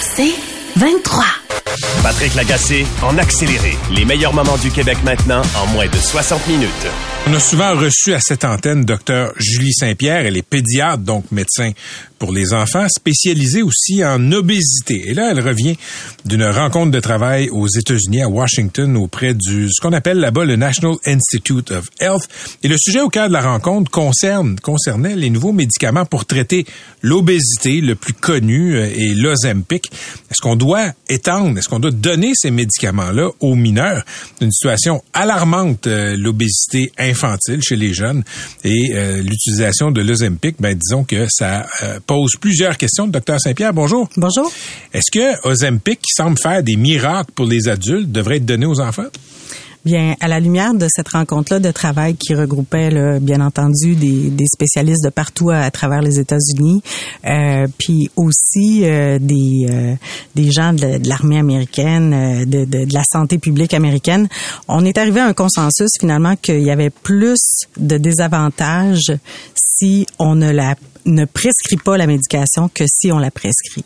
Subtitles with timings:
[0.00, 0.34] C'est
[0.76, 1.24] 23.
[2.02, 3.76] Patrick Lagacé en accéléré.
[3.90, 6.86] Les meilleurs moments du Québec maintenant en moins de 60 minutes.
[7.26, 10.24] On a souvent reçu à cette antenne Dr Julie Saint-Pierre.
[10.26, 11.72] Elle est pédiatre, donc médecin
[12.18, 15.02] pour les enfants, spécialisée aussi en obésité.
[15.06, 15.76] Et là, elle revient
[16.24, 20.56] d'une rencontre de travail aux États-Unis, à Washington, auprès du ce qu'on appelle là-bas le
[20.56, 22.28] National Institute of Health.
[22.62, 26.66] Et le sujet au cœur de la rencontre concerne concernait les nouveaux médicaments pour traiter
[27.02, 29.90] l'obésité, le plus connu euh, est l'Ozempic.
[30.30, 34.04] Est-ce qu'on doit étendre, est-ce qu'on doit donner ces médicaments-là aux mineurs?
[34.40, 38.24] Une situation alarmante, euh, l'obésité infantile chez les jeunes
[38.64, 41.66] et euh, l'utilisation de l'Ozempic, ben disons que ça
[42.06, 43.06] pose plusieurs questions.
[43.06, 44.08] Docteur Saint-Pierre, bonjour.
[44.16, 44.50] Bonjour.
[44.92, 48.80] Est-ce que Ozempic, qui semble faire des miracles pour les adultes, devrait être donné aux
[48.80, 49.06] enfants?
[49.86, 54.30] Bien, à la lumière de cette rencontre-là de travail qui regroupait, là, bien entendu, des,
[54.30, 56.82] des, spécialistes de partout à, travers les États-Unis,
[57.24, 59.94] euh, puis aussi euh, des, euh,
[60.34, 64.28] des gens de, de l'armée américaine, euh, de, de, de, la santé publique américaine,
[64.66, 67.38] on est arrivé à un consensus finalement qu'il y avait plus
[67.76, 69.12] de désavantages
[69.54, 70.74] si on ne la
[71.06, 73.84] ne prescrit pas la médication que si on la prescrit.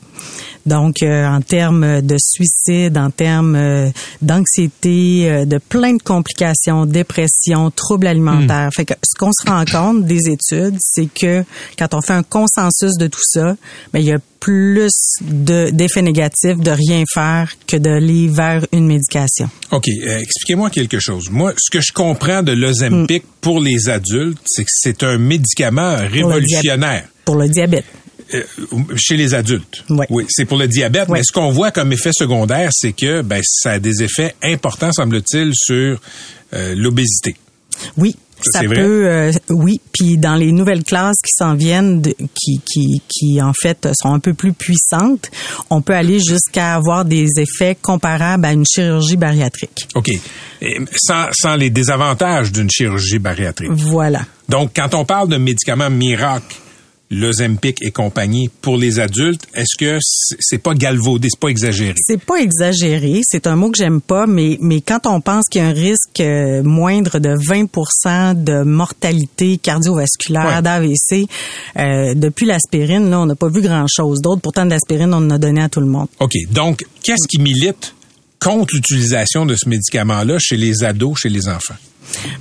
[0.67, 3.89] Donc, euh, en termes de suicide, en termes euh,
[4.21, 8.69] d'anxiété, euh, de plein de complications, dépression, troubles alimentaires.
[8.69, 8.77] Hmm.
[8.77, 11.45] Fait que ce qu'on se rend compte des études, c'est que
[11.79, 13.57] quand on fait un consensus de tout ça,
[13.93, 19.51] ben, il y a plus d'effets négatifs de rien faire que d'aller vers une médication.
[19.71, 19.87] OK.
[19.89, 21.29] Expliquez-moi quelque chose.
[21.31, 23.27] Moi, ce que je comprends de l'Ozempic mm.
[23.43, 27.07] pour les adultes, c'est que c'est un médicament révolutionnaire.
[27.27, 27.85] Pour le diabète.
[28.35, 28.45] Euh,
[28.97, 29.85] chez les adultes.
[29.89, 30.07] Oui.
[30.11, 31.19] oui c'est pour le diabète, oui.
[31.19, 34.93] mais ce qu'on voit comme effet secondaire, c'est que ben, ça a des effets importants,
[34.93, 36.01] semble-t-il, sur
[36.53, 37.35] euh, l'obésité.
[37.97, 38.15] Oui,
[38.53, 39.81] ça, peut, euh, oui.
[39.93, 44.13] Puis dans les nouvelles classes qui s'en viennent, de, qui, qui, qui en fait sont
[44.13, 45.31] un peu plus puissantes,
[45.69, 49.89] on peut aller jusqu'à avoir des effets comparables à une chirurgie bariatrique.
[49.95, 50.11] OK.
[50.63, 53.71] Et sans, sans les désavantages d'une chirurgie bariatrique.
[53.73, 54.21] Voilà.
[54.49, 56.57] Donc, quand on parle de médicaments miracles,
[57.11, 61.95] l'Ozempic et compagnie pour les adultes, est-ce que c'est pas galvaudé, c'est pas exagéré?
[62.07, 65.61] C'est pas exagéré, c'est un mot que j'aime pas mais mais quand on pense qu'il
[65.61, 70.63] y a un risque euh, moindre de 20% de mortalité cardiovasculaire ouais.
[70.63, 71.29] d'AVC
[71.77, 75.31] euh, depuis l'aspirine là, on n'a pas vu grand-chose d'autre pourtant de l'aspirine on en
[75.31, 76.09] a donné à tout le monde.
[76.21, 77.95] OK, donc qu'est-ce qui milite
[78.39, 81.75] contre l'utilisation de ce médicament-là chez les ados, chez les enfants?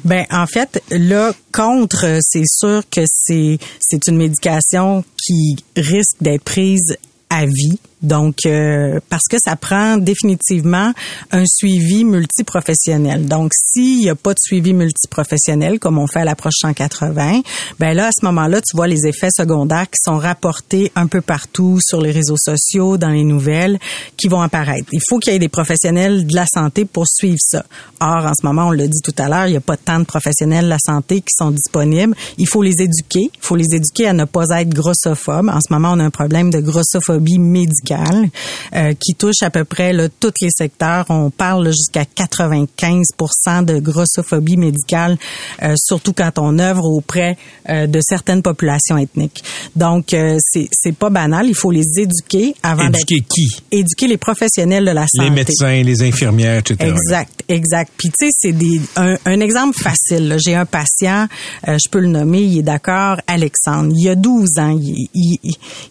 [0.03, 6.43] Ben en fait là contre c'est sûr que c'est c'est une médication qui risque d'être
[6.43, 6.97] prise
[7.29, 7.79] à vie.
[8.01, 10.93] Donc, euh, parce que ça prend définitivement
[11.31, 13.25] un suivi multiprofessionnel.
[13.25, 17.41] Donc, s'il n'y a pas de suivi multiprofessionnel, comme on fait à l'approche 180,
[17.79, 21.21] ben là, à ce moment-là, tu vois les effets secondaires qui sont rapportés un peu
[21.21, 23.79] partout sur les réseaux sociaux, dans les nouvelles,
[24.15, 24.87] qui vont apparaître.
[24.93, 27.65] Il faut qu'il y ait des professionnels de la santé pour suivre ça.
[27.99, 29.99] Or, en ce moment, on l'a dit tout à l'heure, il n'y a pas tant
[29.99, 32.15] de professionnels de la santé qui sont disponibles.
[32.37, 33.29] Il faut les éduquer.
[33.33, 35.49] Il faut les éduquer à ne pas être grossophobes.
[35.49, 39.63] En ce moment, on a un problème de grossophobie médicale euh, qui touche à peu
[39.65, 41.05] près là, tous les secteurs.
[41.09, 45.17] On parle jusqu'à 95% de grossophobie médicale,
[45.63, 47.37] euh, surtout quand on œuvre auprès
[47.69, 49.43] euh, de certaines populations ethniques.
[49.75, 51.47] Donc, euh, c'est c'est pas banal.
[51.47, 53.47] Il faut les éduquer avant Éduquer qui?
[53.71, 55.29] Éduquer les professionnels de la santé.
[55.29, 56.89] Les médecins, les infirmières, etc.
[56.89, 57.91] Exact, exact.
[57.97, 60.37] Puis tu sais, c'est des un, un, exemple facile.
[60.43, 61.27] J'ai un patient,
[61.67, 63.93] euh, je peux le nommer, il est d'accord, Alexandre.
[63.95, 64.77] Il a 12 ans.
[64.81, 65.37] Il, il,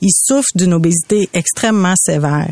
[0.00, 2.50] il souffre d'une obésité extrêmement sévère.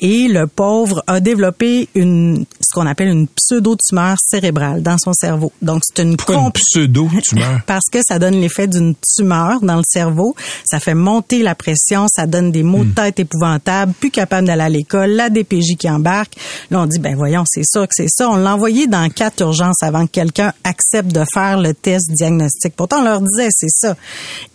[0.00, 5.52] Et le pauvre a développé une ce qu'on appelle une pseudo-tumeur cérébrale dans son cerveau.
[5.62, 7.60] Donc, c'est une une pseudo-tumeur?
[7.66, 10.34] Parce que ça donne l'effet d'une tumeur dans le cerveau.
[10.64, 14.62] Ça fait monter la pression, ça donne des maux de tête épouvantables, plus capable d'aller
[14.62, 16.34] à l'école, la DPJ qui embarque.
[16.70, 18.28] Là, on dit, ben voyons, c'est sûr que c'est ça.
[18.28, 22.74] On l'a envoyé dans quatre urgences avant que quelqu'un accepte de faire le test diagnostic.
[22.76, 23.96] Pourtant, on leur disait, c'est ça.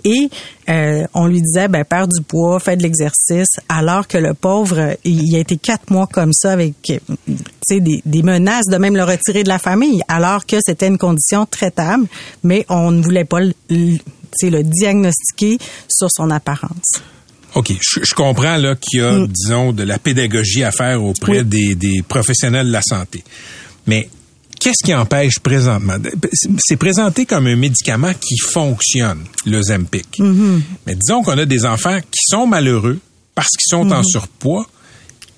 [0.03, 0.29] Et
[0.69, 4.95] euh, on lui disait, ben perds du poids, fais de l'exercice, alors que le pauvre,
[5.03, 6.99] il a été quatre mois comme ça avec, tu
[7.63, 10.97] sais, des, des menaces de même le retirer de la famille, alors que c'était une
[10.97, 12.05] condition traitable,
[12.43, 15.57] mais on ne voulait pas le, le diagnostiquer
[15.87, 17.01] sur son apparence.
[17.55, 21.39] OK, je, je comprends là qu'il y a, disons, de la pédagogie à faire auprès
[21.39, 21.45] Oui.
[21.45, 23.23] des, des professionnels de la santé.
[23.87, 24.07] Mais
[24.59, 25.95] qu'est-ce qui empêche présentement?
[26.59, 30.19] C'est présenté comme un médicament qui fonctionne, le Zempic.
[30.19, 32.99] Mais disons qu'on a des enfants qui sont malheureux
[33.35, 34.67] parce qu'ils sont en surpoids.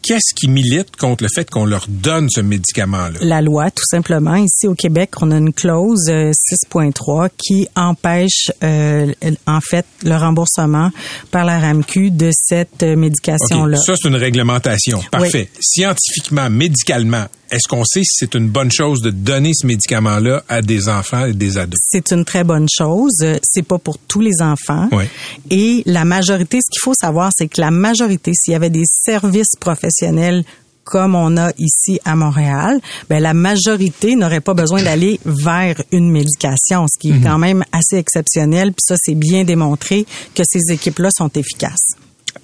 [0.03, 3.19] Qu'est-ce qui milite contre le fait qu'on leur donne ce médicament-là?
[3.21, 4.33] La loi, tout simplement.
[4.33, 9.13] Ici au Québec, on a une clause euh, 6.3 qui empêche euh,
[9.45, 10.89] en fait le remboursement
[11.29, 13.77] par la RAMQ de cette euh, médication-là.
[13.77, 15.01] ça, c'est une réglementation.
[15.11, 15.51] Parfait.
[15.59, 20.61] Scientifiquement, médicalement, est-ce qu'on sait si c'est une bonne chose de donner ce médicament-là à
[20.61, 21.79] des enfants et des ados?
[21.89, 23.13] C'est une très bonne chose.
[23.43, 24.87] C'est pas pour tous les enfants.
[24.93, 25.03] Oui.
[25.49, 28.85] Et la majorité, ce qu'il faut savoir, c'est que la majorité, s'il y avait des
[28.85, 30.43] services professionnels
[30.83, 36.09] comme on a ici à Montréal, ben la majorité n'aurait pas besoin d'aller vers une
[36.11, 38.69] médication, ce qui est quand même assez exceptionnel.
[38.69, 40.05] Puis ça, c'est bien démontré
[40.35, 41.95] que ces équipes-là sont efficaces.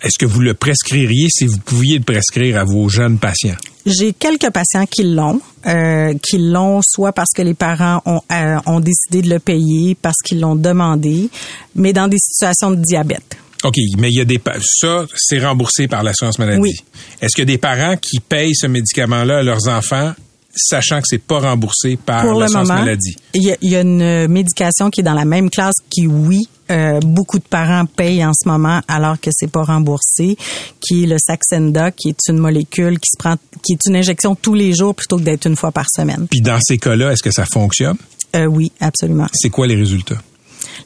[0.02, 3.56] Est-ce que vous le prescririez si vous pouviez le prescrire à vos jeunes patients?
[3.86, 8.58] J'ai quelques patients qui l'ont, euh, qui l'ont soit parce que les parents ont, euh,
[8.66, 11.30] ont décidé de le payer, parce qu'ils l'ont demandé,
[11.76, 13.38] mais dans des situations de diabète.
[13.64, 16.62] OK, mais il y a des ça c'est remboursé par l'assurance maladie.
[16.62, 16.74] Oui.
[17.22, 20.14] Est-ce qu'il y a des parents qui payent ce médicament-là à leurs enfants
[20.56, 23.16] sachant que c'est pas remboursé par l'assurance maladie?
[23.34, 26.08] il y, a, il y a une médication qui est dans la même classe qui,
[26.08, 30.38] oui, euh, beaucoup de parents payent en ce moment alors que c'est pas remboursé,
[30.82, 34.36] qui est le Saxenda, qui est une molécule qui se prend, qui est une injection
[34.36, 36.28] tous les jours plutôt que d'être une fois par semaine.
[36.30, 37.98] Puis dans ces cas-là, est-ce que ça fonctionne?
[38.36, 39.28] Euh, oui, absolument.
[39.34, 40.18] C'est quoi les résultats?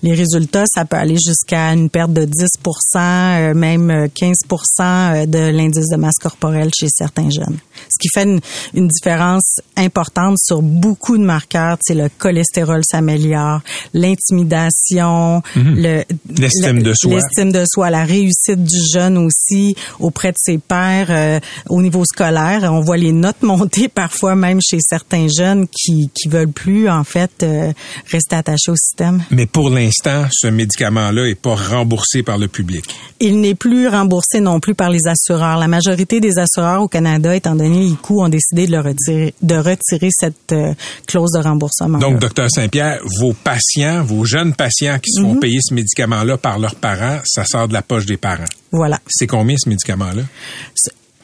[0.04, 2.30] Les résultats, ça peut aller jusqu'à une perte de 10%
[2.98, 7.58] euh, même euh, 15% euh, de l'indice de masse corporelle chez certains jeunes.
[7.90, 8.40] Ce qui fait une,
[8.74, 11.78] une différence importante sur beaucoup de marqueurs.
[11.82, 13.62] C'est le cholestérol s'améliore,
[13.94, 16.06] l'intimidation, le Mhm.
[16.38, 17.14] L'estime le- de soi.
[17.16, 21.40] l'estime de soi, la réussite du jeune aussi auprès de ses pairs euh,
[21.70, 22.70] au niveau scolaire.
[22.72, 27.04] On voit les notes monter parfois même chez certains jeunes qui qui veulent plus en
[27.04, 27.72] fait euh,
[28.12, 29.24] rester attachés au système.
[29.32, 32.86] Mais pour l'instant, ce médicament-là est pas remboursé par le public.
[33.20, 35.58] Il n'est plus remboursé non plus par les assureurs.
[35.58, 39.34] La majorité des assureurs au Canada, étant donné les coûts, ont décidé de, le retirer,
[39.42, 40.74] de retirer cette euh,
[41.08, 41.98] clause de remboursement.
[41.98, 46.60] Donc, docteur Saint-Pierre, vos patients, vos jeunes patients qui se font payer ce médicament-là par
[46.60, 48.46] leurs parents, ça sort de la poche des parents.
[48.72, 49.00] voilà.
[49.08, 50.24] C'est combien ce médicament-là?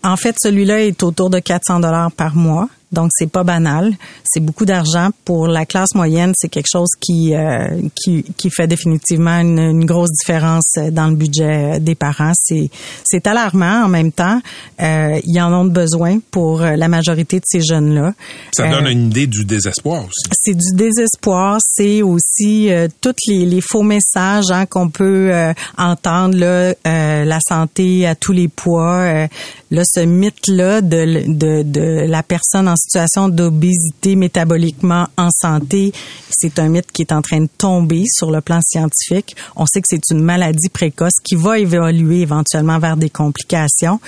[0.03, 2.69] En fait, celui-là est autour de 400 dollars par mois.
[2.91, 3.91] Donc, c'est pas banal.
[4.23, 5.09] C'est beaucoup d'argent.
[5.25, 9.85] Pour la classe moyenne, c'est quelque chose qui, euh, qui, qui fait définitivement une, une
[9.85, 12.31] grosse différence dans le budget des parents.
[12.35, 12.69] C'est,
[13.03, 14.41] c'est alarmant en même temps.
[14.81, 18.13] Euh, ils en ont besoin pour la majorité de ces jeunes-là.
[18.55, 20.29] Ça Euh, donne une idée du désespoir aussi.
[20.33, 25.53] c'est du désespoir, c'est aussi euh, tous les, les faux messages hein, qu'on peut euh,
[25.77, 28.93] entendre là, euh, la santé à tous les poids.
[28.99, 29.27] euh,
[29.71, 35.91] là, ce mythe-là de, l- de, de la personne en situation d'obésité métaboliquement en santé,
[36.29, 39.35] c'est un mythe qui est en train de tomber sur le plan scientifique.
[39.55, 43.99] On sait que c'est une maladie précoce qui va évoluer éventuellement vers des complications.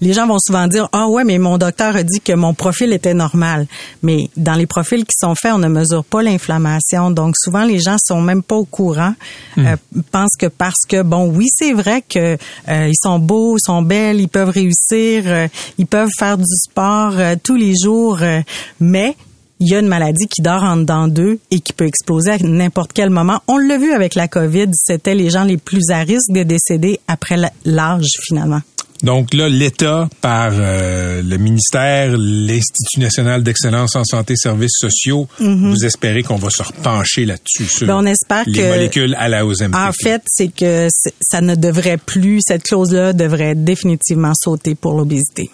[0.00, 2.92] Les gens vont souvent dire ah ouais mais mon docteur a dit que mon profil
[2.92, 3.66] était normal.
[4.02, 7.10] Mais dans les profils qui sont faits, on ne mesure pas l'inflammation.
[7.10, 9.14] Donc souvent les gens sont même pas au courant,
[9.58, 9.76] euh,
[10.10, 12.36] pensent que parce que bon oui c'est vrai que
[12.68, 15.48] euh, ils sont beaux, ils sont belles, ils peuvent réussir, euh,
[15.78, 18.40] ils peuvent faire du sport euh, tous les jours, euh,
[18.80, 19.16] mais
[19.60, 22.38] il y a une maladie qui dort en dedans d'eux et qui peut exploser à
[22.38, 23.40] n'importe quel moment.
[23.48, 27.00] On l'a vu avec la COVID, c'était les gens les plus à risque de décéder
[27.08, 28.60] après l'âge finalement.
[29.04, 35.28] Donc là, l'État, par euh, le ministère, l'Institut national d'excellence en santé et services sociaux,
[35.38, 37.92] vous espérez qu'on va se repencher là-dessus sur Mhm.
[37.92, 39.76] Ben, on espère les que- molécules à la Ozempic.
[39.76, 40.88] En fait, c'est que
[41.20, 45.48] ça ne devrait plus, cette clause-là devrait définitivement sauter pour l'obésité.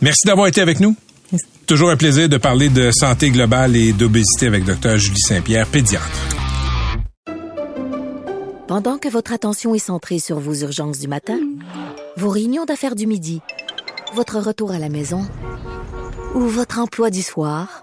[0.00, 0.96] Merci d'avoir été avec nous.
[1.68, 6.08] Toujours un plaisir de parler de santé globale et d'obésité avec Dr Julie Saint-Pierre, pédiatre.
[8.66, 11.38] Pendant que votre attention est centrée sur vos urgences du matin,
[12.16, 13.42] vos réunions d'affaires du midi,
[14.14, 15.26] votre retour à la maison
[16.34, 17.82] ou votre emploi du soir,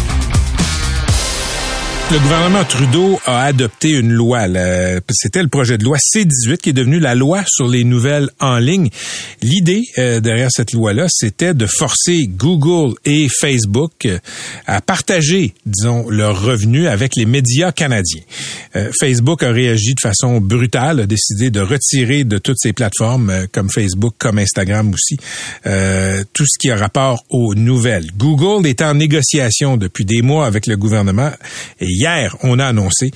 [2.11, 4.45] Le gouvernement Trudeau a adopté une loi.
[5.11, 8.57] C'était le projet de loi C-18 qui est devenu la loi sur les nouvelles en
[8.57, 8.89] ligne.
[9.41, 14.19] L'idée euh, derrière cette loi-là, c'était de forcer Google et Facebook euh,
[14.67, 18.21] à partager, disons, leurs revenus avec les médias canadiens.
[18.75, 23.47] Euh, Facebook a réagi de façon brutale, a décidé de retirer de toutes ses plateformes,
[23.53, 25.17] comme Facebook, comme Instagram aussi,
[26.33, 28.07] tout ce qui a rapport aux nouvelles.
[28.17, 31.31] Google est en négociation depuis des mois avec le gouvernement
[32.01, 33.11] hier, on a annoncé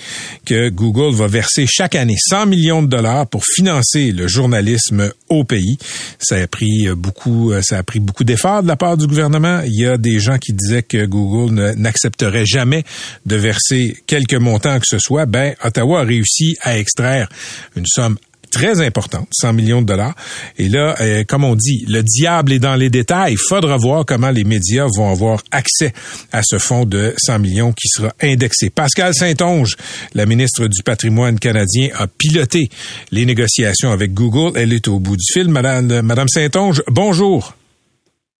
[0.46, 5.44] que Google va verser chaque année 100 millions de dollars pour financer le journalisme au
[5.44, 5.77] pays.
[6.20, 9.62] Ça a pris beaucoup, ça a pris beaucoup d'efforts de la part du gouvernement.
[9.65, 12.84] Il y a des gens qui disaient que Google n'accepterait jamais
[13.25, 15.25] de verser quelque montant que ce soit.
[15.25, 17.27] Ben, Ottawa a réussi à extraire
[17.75, 18.18] une somme
[18.56, 20.16] très importante, 100 millions de dollars.
[20.58, 23.34] Et là, euh, comme on dit, le diable est dans les détails.
[23.34, 25.92] Il faudra voir comment les médias vont avoir accès
[26.32, 28.70] à ce fonds de 100 millions qui sera indexé.
[28.70, 29.76] Pascal Saint-Onge,
[30.14, 32.70] la ministre du patrimoine canadien, a piloté
[33.12, 34.58] les négociations avec Google.
[34.58, 35.50] Elle est au bout du fil.
[35.50, 37.54] Madame, Madame Saint-Onge, bonjour.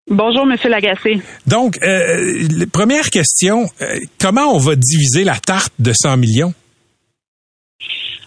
[0.10, 1.20] Bonjour, Monsieur Lagacé.
[1.46, 6.54] Donc, euh, première question, euh, comment on va diviser la tarte de 100 millions?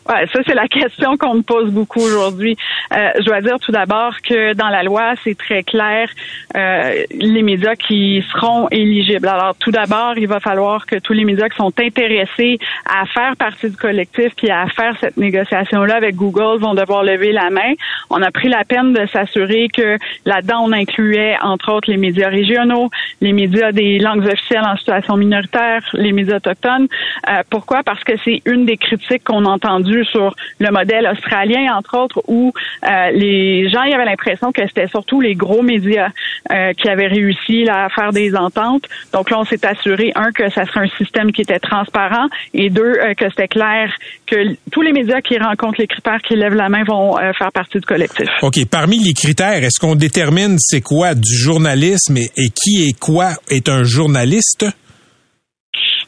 [0.08, 2.56] Ouais, ça, c'est la question qu'on me pose beaucoup aujourd'hui.
[2.94, 6.08] Euh, je dois dire tout d'abord que dans la loi, c'est très clair
[6.56, 9.28] euh, les médias qui seront éligibles.
[9.28, 13.36] Alors, tout d'abord, il va falloir que tous les médias qui sont intéressés à faire
[13.36, 17.74] partie du collectif puis à faire cette négociation-là avec Google vont devoir lever la main.
[18.08, 22.28] On a pris la peine de s'assurer que là-dedans, on incluait, entre autres, les médias
[22.28, 22.88] régionaux,
[23.20, 26.88] les médias des langues officielles en situation minoritaire, les médias autochtones.
[27.28, 27.82] Euh, pourquoi?
[27.82, 32.22] Parce que c'est une des critiques qu'on a entendues sur le modèle australien, entre autres,
[32.26, 32.52] où
[32.84, 36.10] euh, les gens y avaient l'impression que c'était surtout les gros médias
[36.50, 38.84] euh, qui avaient réussi à faire des ententes.
[39.12, 42.70] Donc là, on s'est assuré, un, que ça serait un système qui était transparent et
[42.70, 43.92] deux, euh, que c'était clair
[44.26, 47.78] que tous les médias qui rencontrent les critères qui lèvent la main vont faire partie
[47.78, 48.28] du collectif.
[48.42, 48.58] OK.
[48.70, 53.68] Parmi les critères, est-ce qu'on détermine c'est quoi du journalisme et qui est quoi est
[53.68, 54.66] un journaliste?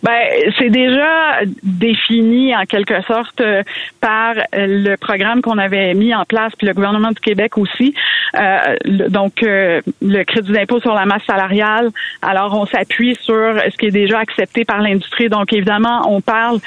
[0.03, 0.19] Ben,
[0.59, 3.63] c'est déjà défini en quelque sorte euh,
[4.01, 7.95] par le programme qu'on avait mis en place, puis le gouvernement du Québec aussi.
[8.35, 8.77] Euh,
[9.09, 11.91] donc, euh, le crédit d'impôt sur la masse salariale.
[12.23, 15.29] Alors, on s'appuie sur ce qui est déjà accepté par l'industrie.
[15.29, 16.59] Donc, évidemment, on parle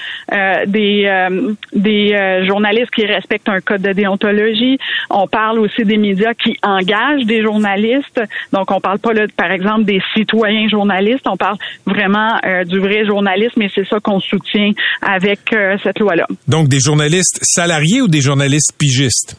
[0.67, 1.09] des
[1.73, 4.77] des journalistes qui respectent un code de déontologie.
[5.09, 8.21] On parle aussi des médias qui engagent des journalistes.
[8.51, 11.27] Donc, on parle pas là, par exemple, des citoyens journalistes.
[11.27, 16.25] On parle vraiment du vrai journaliste et c'est ça qu'on soutient avec euh, cette loi-là.
[16.47, 19.37] Donc, des journalistes salariés ou des journalistes pigistes?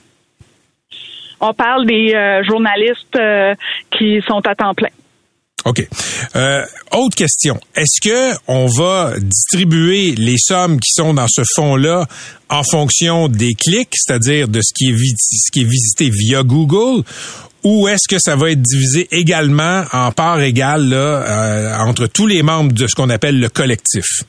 [1.41, 3.55] On parle des euh, journalistes euh,
[3.91, 4.89] qui sont à temps plein.
[5.67, 5.81] OK.
[6.93, 7.59] autre question.
[7.75, 12.05] Est-ce que on va distribuer les sommes qui sont dans ce fonds-là
[12.51, 17.03] en fonction des clics, c'est-à-dire de ce qui est, ce qui est visité via Google,
[17.65, 22.43] ou est-ce que ça va être divisé également en parts égales euh, entre tous les
[22.43, 24.25] membres de ce qu'on appelle le collectif?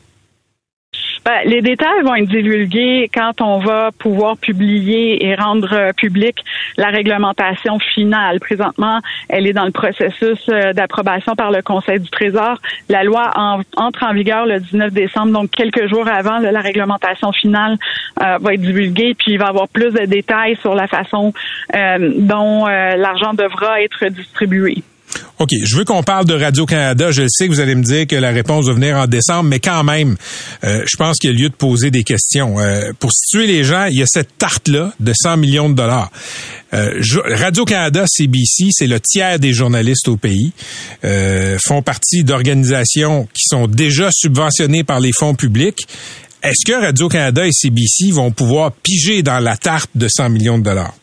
[1.25, 6.38] Ben, les détails vont être divulgués quand on va pouvoir publier et rendre euh, public
[6.77, 8.39] la réglementation finale.
[8.39, 12.62] Présentement, elle est dans le processus euh, d'approbation par le Conseil du Trésor.
[12.89, 13.32] La loi
[13.75, 17.77] entre en vigueur le 19 décembre, donc quelques jours avant, la réglementation finale
[18.22, 21.34] euh, va être divulguée, puis il va y avoir plus de détails sur la façon
[21.74, 24.84] dont l'argent devra être distribué.
[25.38, 27.12] OK, je veux qu'on parle de Radio-Canada.
[27.12, 29.60] Je sais que vous allez me dire que la réponse va venir en décembre, mais
[29.60, 30.15] quand même,
[30.63, 32.58] euh, je pense qu'il y a lieu de poser des questions.
[32.60, 36.10] Euh, pour situer les gens, il y a cette tarte-là de 100 millions de dollars.
[36.74, 40.54] Euh, Radio-Canada, CBC, c'est le tiers des journalistes au pays,
[41.65, 45.86] font partie d'organisations qui sont déjà subventionnées par les fonds publics.
[46.44, 50.63] Est-ce que Radio-Canada et CBC vont pouvoir piger dans la tarte de 100 millions de
[50.63, 50.94] dollars?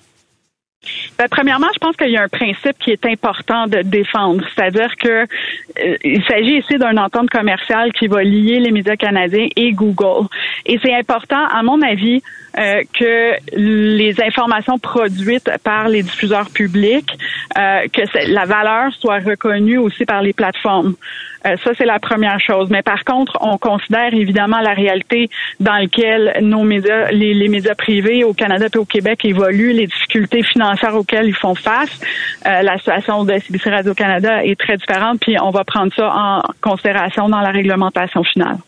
[1.18, 4.96] Ben, premièrement, je pense qu'il y a un principe qui est important de défendre, c'est-à-dire
[4.96, 9.72] que euh, il s'agit ici d'une entente commerciale qui va lier les médias canadiens et
[9.72, 10.26] Google.
[10.66, 12.22] Et c'est important, à mon avis,
[12.58, 17.10] euh, que les informations produites par les diffuseurs publics,
[17.56, 20.94] euh, que la valeur soit reconnue aussi par les plateformes.
[21.46, 22.68] Euh, ça, c'est la première chose.
[22.70, 25.30] Mais par contre, on considère évidemment la réalité
[25.60, 30.42] dans laquelle nos médias, les, médias privés au Canada et au Québec évoluent, les difficultés
[30.42, 32.00] financières auxquelles ils font face.
[32.44, 37.28] la situation de CBC Radio-Canada est très différente, puis on va prendre ça en considération
[37.28, 38.58] dans la réglementation finale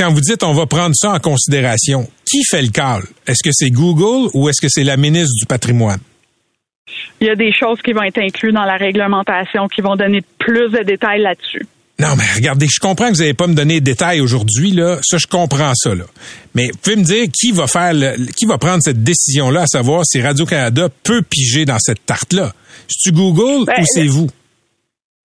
[0.00, 3.02] quand vous dites on va prendre ça en considération, qui fait le call?
[3.26, 6.00] Est-ce que c'est Google ou est-ce que c'est la ministre du patrimoine?
[7.20, 10.22] Il y a des choses qui vont être incluses dans la réglementation qui vont donner
[10.38, 11.66] plus de détails là-dessus.
[11.98, 14.98] Non, mais regardez, je comprends que vous n'allez pas me donner de détails aujourd'hui, là.
[15.02, 16.04] Ça, je comprends ça, là.
[16.54, 19.66] Mais vous pouvez me dire qui va faire le, qui va prendre cette décision-là, à
[19.66, 22.54] savoir si Radio-Canada peut piger dans cette tarte-là?
[22.88, 24.30] C'est-tu Google Ben, ou c'est vous?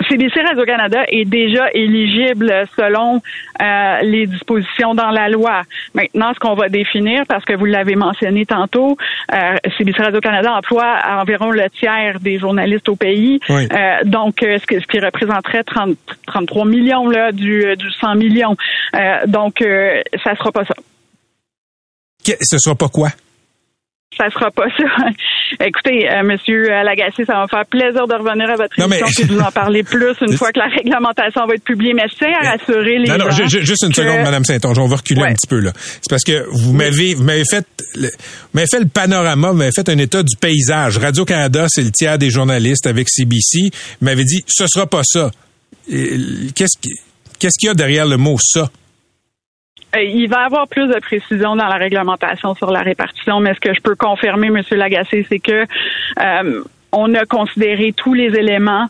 [0.09, 3.21] CBC Radio-Canada est déjà éligible selon
[3.61, 5.63] euh, les dispositions dans la loi.
[5.93, 8.97] Maintenant, ce qu'on va définir, parce que vous l'avez mentionné tantôt,
[9.33, 13.39] euh, CBC Radio-Canada emploie environ le tiers des journalistes au pays.
[13.49, 13.67] Oui.
[13.71, 15.97] Euh, donc, euh, ce, que- ce qui représenterait 30,
[16.27, 18.55] 33 millions là, du, du 100 millions.
[18.95, 20.75] Euh, donc, euh, ça sera pas ça.
[22.25, 23.09] Que- ce sera pas quoi?
[24.17, 24.85] Ça sera pas ça.
[25.65, 28.87] Écoutez, euh, Monsieur euh, Lagacé, ça va me faire plaisir de revenir à votre Non,
[28.87, 31.63] mais- émission et de vous en parler plus une fois que la réglementation va être
[31.65, 31.93] publiée.
[31.93, 34.87] Mais je tiens à rassurer les Non, non, juste une que- seconde, Madame Saint-Onge, on
[34.87, 35.31] va reculer Ouais.
[35.31, 35.73] un petit peu là.
[35.75, 38.13] C'est parce que vous m'avez, vous m'avez fait, le, vous
[38.53, 40.97] m'avez fait le panorama, vous m'avez fait un état du paysage.
[40.97, 43.69] Radio Canada, c'est le tiers des journalistes avec CBC.
[43.99, 45.29] Vous m'avez dit, ce sera pas ça.
[45.89, 46.77] Qu'est-ce
[47.37, 48.69] qu'est-ce qu'il y a derrière le mot ça?
[49.95, 53.53] Euh, Il va y avoir plus de précision dans la réglementation sur la répartition, mais
[53.53, 55.65] ce que je peux confirmer, Monsieur Lagacé, c'est que
[56.19, 56.63] euh,
[56.95, 58.87] on a considéré tous les éléments,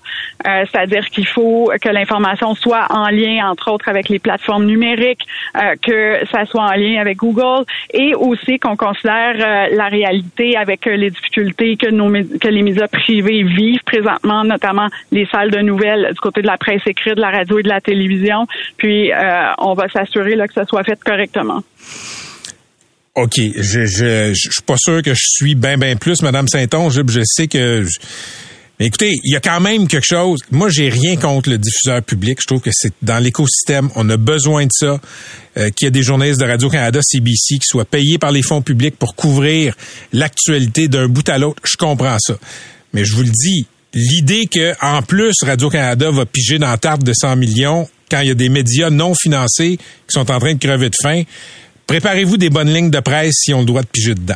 [0.47, 5.25] euh, c'est-à-dire qu'il faut que l'information soit en lien, entre autres, avec les plateformes numériques,
[5.57, 10.55] euh, que ça soit en lien avec Google, et aussi qu'on considère euh, la réalité
[10.55, 12.05] avec les difficultés que nos
[12.39, 16.57] que les médias privés vivent présentement, notamment les salles de nouvelles du côté de la
[16.57, 18.45] presse écrite, de la radio et de la télévision.
[18.77, 19.11] Puis
[19.57, 21.61] on va s'assurer que ça soit fait correctement.
[23.15, 26.93] OK, je, je, je suis pas sûr que je suis bien, bien plus, Madame Saint-Onge.
[26.95, 27.83] Je, je sais que...
[27.83, 27.99] je-
[28.77, 30.41] Mais écoutez, il y a quand même quelque chose.
[30.51, 32.39] Moi, j'ai rien contre le diffuseur public.
[32.41, 33.89] Je trouve que c'est dans l'écosystème.
[33.95, 34.99] On a besoin de ça.
[35.57, 38.61] Euh, qu'il y ait des journalistes de Radio-Canada, CBC, qui soient payés par les fonds
[38.61, 39.75] publics pour couvrir
[40.11, 41.61] l'actualité d'un bout à l'autre.
[41.65, 42.37] Je comprends ça.
[42.93, 47.03] Mais je vous le dis, l'idée que en plus Radio-Canada va piger dans la tarte
[47.03, 50.53] de 100 millions quand il y a des médias non financés qui sont en train
[50.53, 51.23] de crever de faim,
[51.87, 54.35] préparez-vous des bonnes lignes de presse si on le droit de piger dedans.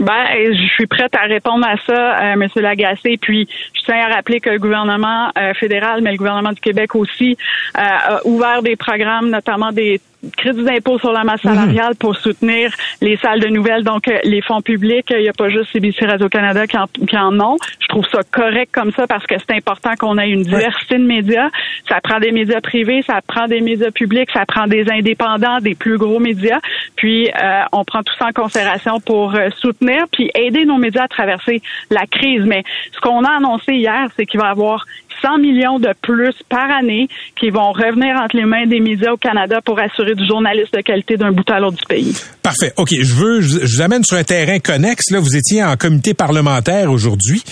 [0.00, 3.16] Ben, je suis prête à répondre à ça, euh, Monsieur Lagacé.
[3.16, 6.96] Puis, je tiens à rappeler que le gouvernement euh, fédéral, mais le gouvernement du Québec
[6.96, 7.36] aussi,
[7.76, 10.00] euh, a ouvert des programmes, notamment des
[10.36, 14.42] crédits d'impôt sur la masse salariale pour soutenir les salles de nouvelles, donc euh, les
[14.42, 15.06] fonds publics.
[15.10, 17.56] Il n'y a pas juste CBC Radio-Canada qui en, qui en ont.
[17.80, 21.04] Je trouve ça correct comme ça parce que c'est important qu'on ait une diversité de
[21.04, 21.50] médias.
[21.88, 25.74] Ça prend des médias privés, ça prend des médias publics, ça prend des indépendants, des
[25.74, 26.60] plus gros médias.
[26.96, 31.04] Puis, euh, on prend tout ça en considération pour euh, soutenir puis aider nos médias
[31.04, 32.42] à traverser la crise.
[32.44, 34.86] Mais ce qu'on a annoncé hier, c'est qu'il va y avoir
[35.24, 37.08] 100 millions de plus par année
[37.40, 40.82] qui vont revenir entre les mains des médias au Canada pour assurer du journalisme de
[40.82, 42.14] qualité d'un bout à l'autre du pays.
[42.42, 42.72] Parfait.
[42.76, 45.76] OK, je veux je, je vous amène sur un terrain connexe là, vous étiez en
[45.76, 47.42] comité parlementaire aujourd'hui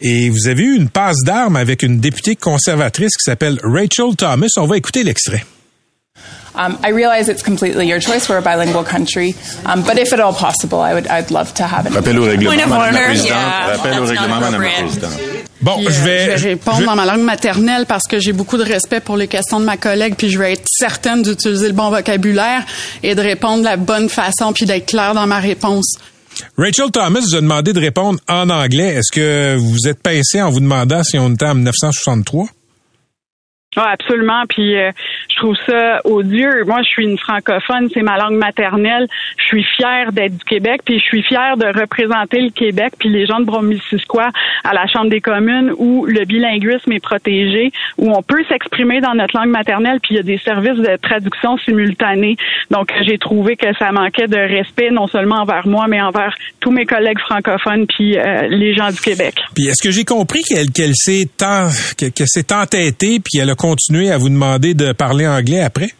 [0.00, 4.48] et vous avez eu une passe d'armes avec une députée conservatrice qui s'appelle Rachel Thomas.
[4.56, 5.44] On va écouter l'extrait.
[6.54, 8.28] Um, I realize it's completely your choice.
[8.28, 9.34] We're a bilingual country,
[9.66, 11.92] um, but if at all possible, I would I'd love to have it.
[11.92, 13.38] Rappel au règlement, Madame la Présidente.
[13.38, 13.76] yeah.
[13.76, 14.68] Rappel au règlement, Madame la.
[14.82, 15.39] Présidente.
[15.62, 18.18] Bon, Puis, je euh, vais je vais répondre je- dans ma langue maternelle parce que
[18.18, 21.22] j'ai beaucoup de respect pour les questions de ma collègue, puis je vais être certaine
[21.22, 22.64] d'utiliser le bon vocabulaire
[23.02, 25.96] et de répondre de la bonne façon, puis d'être claire dans ma réponse.
[26.56, 28.94] Rachel Thomas vous a demandé de répondre en anglais.
[28.94, 32.46] Est-ce que vous êtes pincé en vous demandant si on était en 1963?
[33.76, 34.42] Oui, absolument.
[34.48, 34.90] Puis euh,
[35.28, 36.64] je trouve ça odieux.
[36.66, 39.06] Moi, je suis une francophone, c'est ma langue maternelle.
[39.38, 43.08] Je suis fière d'être du Québec, puis je suis fière de représenter le Québec, puis
[43.08, 44.30] les gens de Bromissisquoi
[44.64, 49.14] à la Chambre des communes où le bilinguisme est protégé, où on peut s'exprimer dans
[49.14, 52.36] notre langue maternelle, puis il y a des services de traduction simultanée.
[52.72, 56.72] Donc, j'ai trouvé que ça manquait de respect non seulement envers moi, mais envers tous
[56.72, 59.34] mes collègues francophones, puis euh, les gens du Québec.
[59.54, 64.10] Puis est-ce que j'ai compris qu'elle s'est que, que s'est entêtée puis elle a continué
[64.10, 65.90] à vous demander de parler anglais après?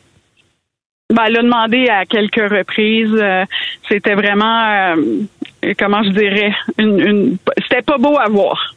[1.14, 3.12] Ben, elle a demandé à quelques reprises.
[3.20, 3.44] euh,
[3.88, 7.37] c'était vraiment, euh, comment je dirais, une, une
[7.68, 8.75] c'était pas beau à voir.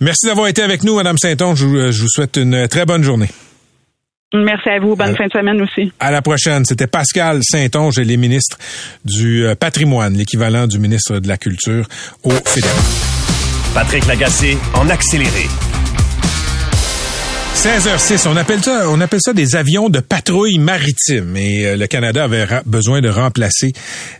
[0.00, 1.58] Merci d'avoir été avec nous, Madame Saint-Onge.
[1.58, 3.28] Je, vous- je vous souhaite une très bonne journée.
[4.34, 4.94] Merci à vous.
[4.94, 5.90] Bonne Euh, fin de semaine aussi.
[6.00, 6.64] À la prochaine.
[6.64, 8.58] C'était Pascal Saint-Onge et les ministres
[9.04, 11.86] du patrimoine, l'équivalent du ministre de la Culture
[12.24, 12.76] au fédéral.
[13.74, 15.46] Patrick Lagacé en accéléré.
[17.58, 21.36] 16h06, on appelle ça, on appelle ça des avions de patrouille maritime.
[21.36, 23.72] Et euh, le Canada avait besoin de remplacer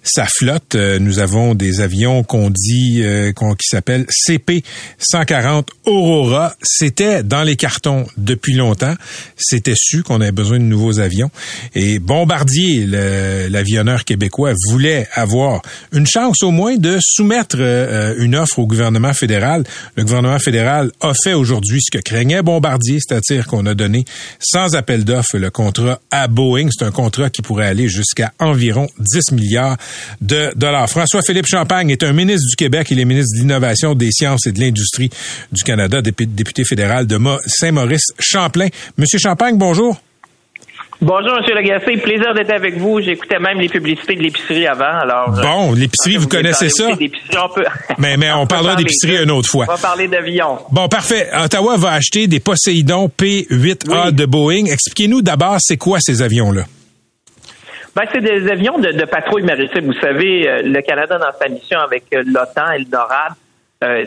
[0.03, 0.75] sa flotte.
[0.75, 4.65] Euh, nous avons des avions qu'on dit, euh, qui s'appellent CP
[4.99, 6.57] 140 Aurora.
[6.65, 8.95] C'était dans les cartons depuis longtemps.
[9.37, 11.31] C'était su qu'on avait besoin de nouveaux avions.
[11.77, 12.87] Et Bombardier,
[13.49, 17.61] l'avionneur québécois, voulait avoir une chance au moins de soumettre
[18.19, 19.63] une offre au gouvernement fédéral.
[19.95, 24.05] Le gouvernement fédéral a fait aujourd'hui ce que craignait Bombardier, c'est-à-dire qu'on a donné
[24.41, 26.69] sans appel d'offres le contrat à Boeing.
[26.71, 29.77] C'est un contrat qui pourrait aller jusqu'à environ 10 milliards
[30.21, 30.89] de dollars.
[30.89, 32.89] François-Philippe Champagne est un ministre du Québec.
[32.91, 35.11] Il est ministre de l'Innovation, des Sciences et de l'Industrie
[35.53, 38.69] du Canada, député fédéral de Saint-Maurice-Champlain.
[38.97, 40.01] Monsieur Champagne, bonjour.
[41.01, 41.55] Bonjour, M.
[41.55, 41.97] Lagacé.
[41.99, 43.01] Plaisir d'être avec vous.
[43.01, 44.99] J'écoutais même les publicités de l'épicerie avant.
[45.01, 46.89] Alors, euh, bon, l'épicerie, vous, connaissez ça?
[46.91, 47.65] On peut...
[47.99, 49.67] mais, mais on, parlera d'épicerie une autre fois.
[49.69, 50.59] On va parler d'avion.
[50.73, 51.29] Bon, parfait.
[51.33, 54.65] Ottawa va acheter des Poséidon P-8A de Boeing.
[54.67, 56.63] Expliquez-nous d'abord, c'est quoi ces avions-là?
[57.95, 59.87] Ben, c'est des avions de, patrouille maritime.
[59.87, 63.35] Vous savez, euh, le Canada, dans sa mission avec euh, l'OTAN et le NORAD,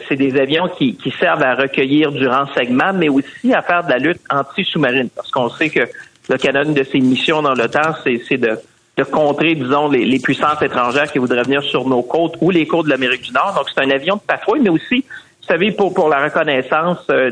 [0.10, 3.90] c'est des avions qui, qui, servent à recueillir du renseignement, mais aussi à faire de
[3.92, 5.08] la lutte anti-sous-marine.
[5.16, 5.88] Parce qu'on sait que
[6.30, 8.58] le une de ses missions dans l'OTAN, c'est de,
[8.98, 12.68] de contrer, disons, les, les, puissances étrangères qui voudraient venir sur nos côtes ou les
[12.68, 13.54] côtes de l'Amérique du Nord.
[13.56, 15.06] Donc, c'est un avion de patrouille, mais aussi,
[15.42, 17.30] vous savez, pour, pour la reconnaissance, euh,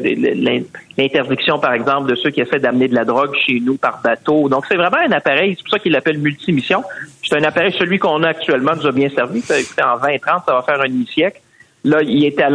[0.97, 4.49] l'interdiction, par exemple, de ceux qui essaient d'amener de la drogue chez nous par bateau.
[4.49, 6.83] Donc, c'est vraiment un appareil, c'est pour ça qu'il l'appelle multimission.
[7.23, 9.43] C'est un appareil, celui qu'on a actuellement nous a bien servi.
[9.83, 11.39] En 2030, ça va faire un demi-siècle.
[11.85, 12.45] Là, il était,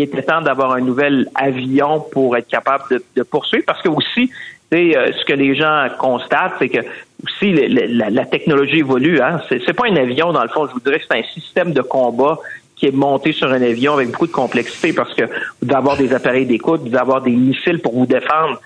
[0.00, 4.30] était temps d'avoir un nouvel avion pour être capable de, de poursuivre, parce que aussi,
[4.72, 6.80] euh, ce que les gens constatent, c'est que
[7.24, 9.20] aussi la, technologie évolue.
[9.20, 9.40] Hein?
[9.48, 11.80] C'est, pas un avion, dans le fond, je vous dirais que c'est un système de
[11.80, 12.38] combat
[12.76, 15.96] qui est monté sur un avion avec beaucoup de complexité parce que vous devez avoir
[15.96, 18.60] des appareils d'écoute, vous devez avoir des missiles pour vous défendre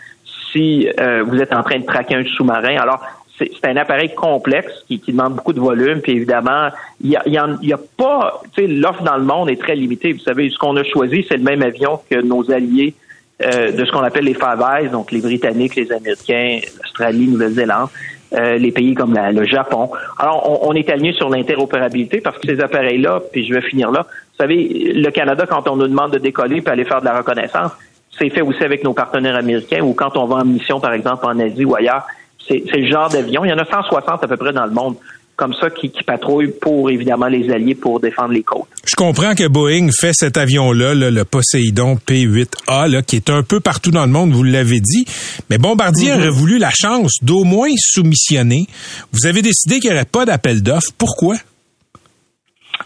[0.50, 2.78] si euh, vous êtes en train de traquer un sous-marin.
[2.78, 3.00] Alors,
[3.38, 7.72] c'est, un appareil complexe qui, demande beaucoup de volume, puis évidemment, il y a, y,
[7.72, 10.12] a, pas, tu sais, l'offre dans le monde est très limitée.
[10.12, 12.94] Vous savez, ce qu'on a choisi, c'est le même avion que nos alliés
[13.40, 17.88] euh, de ce qu'on appelle les Five donc les Britanniques, les Américains, l'Australie, Nouvelle-Zélande,
[18.32, 19.90] euh, les pays comme le Japon.
[20.18, 24.02] Alors, on, est aligné sur l'interopérabilité parce que ces appareils-là, puis je vais finir là,
[24.02, 27.18] vous savez, le Canada, quand on nous demande de décoller puis aller faire de la
[27.18, 27.72] reconnaissance,
[28.18, 31.24] c'est fait aussi avec nos partenaires américains ou quand on va en mission, par exemple,
[31.24, 32.06] en Asie ou ailleurs.
[32.46, 33.44] C'est le genre d'avion.
[33.44, 34.96] Il y en a 160 à peu près dans le monde
[35.38, 38.66] comme ça qui, qui patrouillent pour évidemment les alliés pour défendre les côtes.
[38.84, 43.60] Je comprends que Boeing fait cet avion-là, le Poseidon P8A, là, qui est un peu
[43.60, 45.06] partout dans le monde, vous l'avez dit,
[45.48, 46.18] mais Bombardier mm-hmm.
[46.18, 48.66] aurait voulu la chance d'au moins soumissionner.
[49.12, 50.90] Vous avez décidé qu'il n'y aurait pas d'appel d'offres.
[50.98, 51.36] Pourquoi?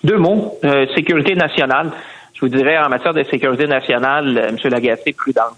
[0.04, 0.58] Deux mots.
[0.64, 1.90] Euh, sécurité nationale.
[2.34, 4.70] Je vous dirais, en matière de sécurité nationale, euh, M.
[4.70, 5.56] Lagacé, prudence.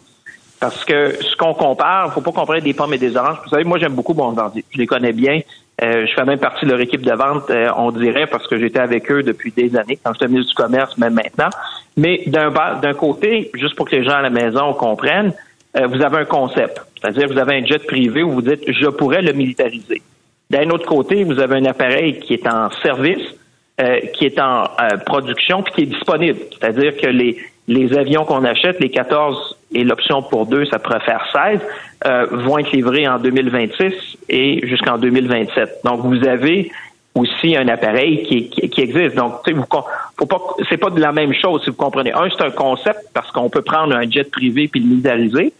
[0.60, 3.38] Parce que ce qu'on compare, faut pas comparer des pommes et des oranges.
[3.44, 4.64] Vous savez, moi, j'aime beaucoup Bombardier.
[4.70, 5.40] Je les connais bien.
[5.82, 8.58] Euh, je fais même partie de leur équipe de vente, euh, on dirait, parce que
[8.58, 11.50] j'étais avec eux depuis des années, quand j'étais ministre du Commerce, même maintenant.
[11.96, 15.32] Mais d'un côté, juste pour que les gens à la maison comprennent,
[15.76, 16.80] euh, vous avez un concept.
[17.00, 20.00] C'est-à-dire vous avez un jet privé où vous dites je pourrais le militariser.
[20.48, 23.22] D'un autre côté, vous avez un appareil qui est en service,
[24.12, 24.64] qui est en
[25.04, 26.38] production, puis qui est disponible.
[26.52, 31.00] C'est-à-dire que les, les avions qu'on achète, les 14 et l'option pour deux, ça pourrait
[31.00, 31.60] faire 16,
[32.06, 33.92] euh, vont être livrés en 2026
[34.28, 35.80] et jusqu'en 2027.
[35.84, 36.70] Donc, vous avez
[37.14, 39.14] aussi un appareil qui, qui, existe.
[39.14, 39.64] Donc, vous,
[40.18, 42.12] faut pas, c'est pas de la même chose si vous comprenez.
[42.12, 45.52] Un, c'est un concept parce qu'on peut prendre un jet privé puis le militariser.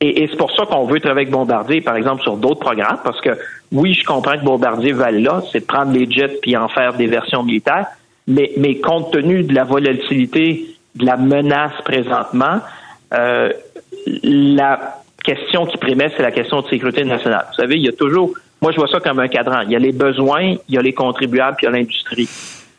[0.00, 2.98] Et, et c'est pour ça qu'on veut travailler avec Bombardier, par exemple, sur d'autres programmes,
[3.02, 3.30] parce que
[3.72, 6.94] oui, je comprends que Bombardier va là, c'est de prendre les jets puis en faire
[6.94, 7.86] des versions militaires,
[8.26, 12.60] mais, mais compte tenu de la volatilité de la menace présentement,
[13.14, 13.52] euh,
[14.22, 17.46] la question qui prémet, c'est la question de sécurité nationale.
[17.48, 19.60] Vous savez, il y a toujours, moi je vois ça comme un cadran.
[19.62, 22.28] Il y a les besoins, il y a les contribuables, puis il y a l'industrie.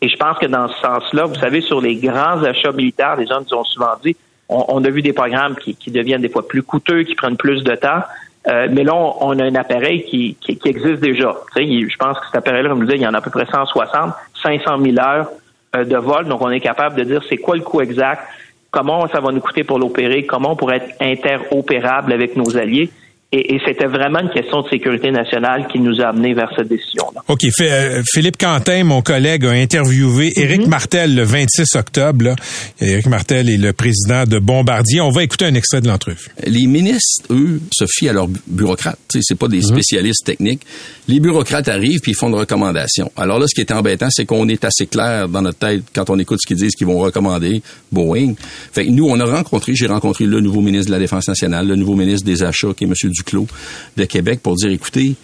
[0.01, 3.25] Et je pense que dans ce sens-là, vous savez, sur les grands achats militaires, les
[3.25, 4.15] gens nous ont souvent dit,
[4.49, 7.75] on, a vu des programmes qui, deviennent des fois plus coûteux, qui prennent plus de
[7.75, 8.01] temps.
[8.47, 11.35] Euh, mais là, on, a un appareil qui, existe déjà.
[11.55, 13.31] je pense que cet appareil-là, comme je vous disais, il y en a à peu
[13.31, 15.29] près 160, 500 000 heures
[15.75, 16.25] euh, de vol.
[16.27, 18.23] Donc, on est capable de dire c'est quoi le coût exact,
[18.71, 22.89] comment ça va nous coûter pour l'opérer, comment on pourrait être interopérable avec nos alliés.
[23.33, 27.21] Et, c'était vraiment une question de sécurité nationale qui nous a amené vers cette décision-là.
[27.27, 27.43] OK.
[27.59, 30.69] Euh, Philippe Quentin, mon collègue, a interviewé Éric mhm.
[30.69, 32.35] Martel le 26 octobre.
[32.79, 35.01] Éric Martel est le président de Bombardier.
[35.01, 36.29] On va écouter un extrait de l'entrevue.
[36.45, 38.97] Les ministres, eux, se fient à leurs bureaucrates.
[39.09, 39.63] C'est pas des mhm.
[39.63, 40.61] spécialistes techniques.
[41.09, 43.11] Les bureaucrates arrivent puis ils font des recommandations.
[43.17, 46.09] Alors là, ce qui est embêtant, c'est qu'on est assez clair dans notre tête quand
[46.09, 47.61] on écoute ce qu'ils disent qu'ils vont recommander
[47.91, 48.35] Boeing.
[48.71, 51.75] Fait nous, on a rencontré, j'ai rencontré le nouveau ministre de la Défense nationale, le
[51.75, 52.93] nouveau ministre des Achats, qui est M.
[53.17, 53.47] Duclos
[53.95, 55.15] de Québec pour dire, écoutez,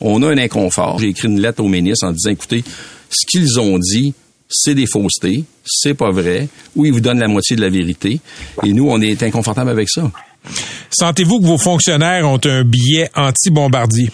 [0.00, 0.98] on a un inconfort.
[0.98, 2.64] J'ai écrit une lettre au ministre en disant, écoutez,
[3.08, 4.14] ce qu'ils ont dit,
[4.48, 8.20] c'est des faussetés, c'est pas vrai, ou ils vous donnent la moitié de la vérité,
[8.64, 10.10] et nous, on est inconfortable avec ça.
[10.90, 14.08] Sentez-vous que vos fonctionnaires ont un billet anti-bombardier?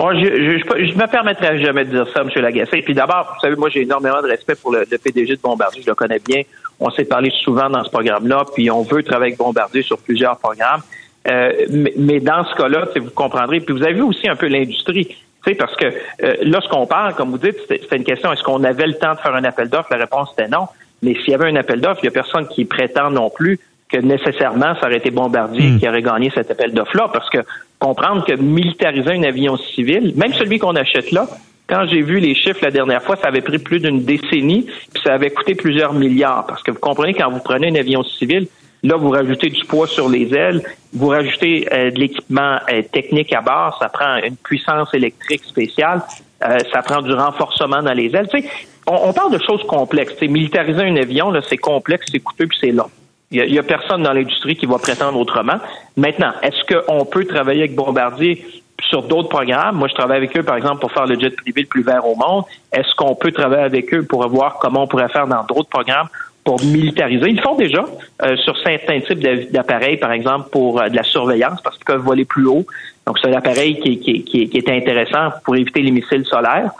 [0.00, 2.30] Oh, je, je, me permettrai jamais de dire ça, M.
[2.36, 2.82] Lagacé.
[2.82, 5.82] Puis d'abord, vous savez, moi, j'ai énormément de respect pour le, le, PDG de Bombardier.
[5.82, 6.42] Je le connais bien.
[6.78, 8.44] On s'est parlé souvent dans ce programme-là.
[8.54, 10.82] Puis on veut travailler avec Bombardier sur plusieurs programmes.
[11.28, 13.60] Euh, mais, mais dans ce cas-là, vous comprendrez.
[13.60, 15.16] Puis vous avez vu aussi un peu l'industrie.
[15.58, 18.64] Parce que euh, là, ce qu'on parle, comme vous dites, c'était une question, est-ce qu'on
[18.64, 19.88] avait le temps de faire un appel d'offres?
[19.90, 20.66] La réponse était non.
[21.02, 23.58] Mais s'il y avait un appel d'offres, il n'y a personne qui prétend non plus
[23.88, 25.78] que nécessairement ça aurait été Bombardier Hmm.
[25.78, 27.08] qui aurait gagné cet appel d'offres-là.
[27.12, 27.38] Parce que
[27.78, 31.26] comprendre que militariser un avion civil, même celui qu'on achète là,
[31.68, 35.02] quand j'ai vu les chiffres la dernière fois, ça avait pris plus d'une décennie, puis
[35.02, 36.46] ça avait coûté plusieurs milliards.
[36.46, 38.48] Parce que vous comprenez, quand vous prenez un avion civil,
[38.82, 40.62] là, vous rajoutez du poids sur les ailes,
[40.92, 46.02] vous rajoutez euh, de l'équipement euh, technique à bord, ça prend une puissance électrique spéciale,
[46.44, 48.28] euh, ça prend du renforcement dans les ailes.
[48.32, 48.48] Tu sais,
[48.86, 50.14] on, on parle de choses complexes.
[50.18, 52.90] Tu militariser un avion, là, c'est complexe, c'est coûteux, puis c'est long.
[53.30, 55.58] Il y, a, personne dans l'industrie qui va prétendre autrement.
[55.98, 58.42] Maintenant, est-ce qu'on peut travailler avec Bombardier
[58.88, 59.76] sur d'autres programmes?
[59.76, 62.06] Moi, je travaille avec eux, par exemple, pour faire le jet privé le plus vert
[62.06, 62.44] au monde.
[62.72, 66.08] Est-ce qu'on peut travailler avec eux pour voir comment on pourrait faire dans d'autres programmes?
[66.48, 67.28] Pour militariser?
[67.28, 67.84] Ils le font déjà
[68.22, 69.20] euh, sur certains types
[69.52, 72.64] d'appareils, par exemple, pour euh, de la surveillance, parce qu'ils peuvent voler plus haut.
[73.06, 76.70] Donc, c'est un appareil qui, qui, est intéressant pour éviter les missiles solaires.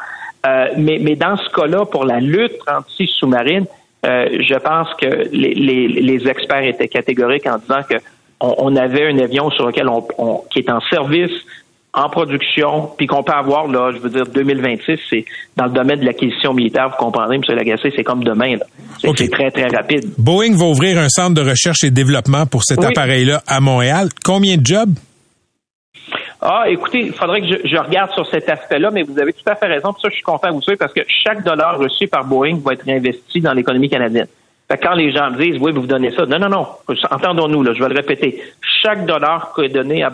[0.47, 3.67] Euh, mais, dans ce cas-là, pour la lutte anti-sous-marine,
[4.05, 7.97] je pense que les, experts étaient catégoriques en disant que
[8.41, 11.37] on, on avait un avion sur lequel on, on, qui est en service,
[11.95, 15.25] en production, puis qu'on peut avoir là, je veux dire 2026, c'est
[15.57, 17.43] dans le domaine de l'acquisition militaire, vous comprendrez, M.
[17.49, 18.57] Lagacé, c'est comme demain.
[19.01, 19.29] C'est okay.
[19.29, 20.05] très très rapide.
[20.19, 22.87] Boeing va ouvrir un centre de recherche et développement pour cet oui.
[22.87, 24.09] appareil-là à Montréal.
[24.25, 24.95] Combien de jobs?
[26.41, 29.43] Ah, écoutez, il faudrait que je, je, regarde sur cet aspect-là, mais vous avez tout
[29.47, 29.93] à fait raison.
[29.93, 32.75] Pour ça, je suis content vous soyez parce que chaque dollar reçu par Boeing va
[32.75, 34.29] être réinvesti dans l'économie canadienne.
[34.77, 36.27] Quand les gens me disent, oui, vous donnez ça.
[36.27, 36.67] Non, non, non.
[37.11, 37.73] Entendons-nous, là.
[37.73, 38.43] Je vais le répéter.
[38.83, 40.13] Chaque dollar qui est donné à,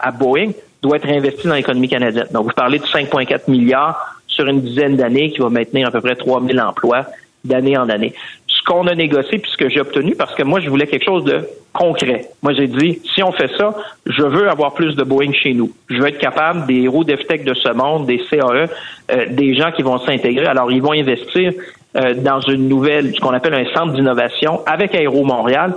[0.00, 0.52] à, Boeing
[0.82, 2.26] doit être réinvesti dans l'économie canadienne.
[2.32, 6.00] Donc, vous parlez de 5,4 milliards sur une dizaine d'années qui va maintenir à peu
[6.00, 7.04] près 3 000 emplois
[7.44, 8.14] d'année en année.
[8.46, 11.04] Ce qu'on a négocié puis ce que j'ai obtenu, parce que moi, je voulais quelque
[11.04, 12.28] chose de concret.
[12.42, 13.74] Moi, j'ai dit, si on fait ça,
[14.06, 15.70] je veux avoir plus de Boeing chez nous.
[15.90, 18.68] Je veux être capable des héros d'EFTEC de ce monde, des CAE,
[19.10, 20.46] euh, des gens qui vont s'intégrer.
[20.46, 21.52] Alors, ils vont investir
[21.96, 25.74] euh, dans une nouvelle, ce qu'on appelle un centre d'innovation avec Aéro Montréal.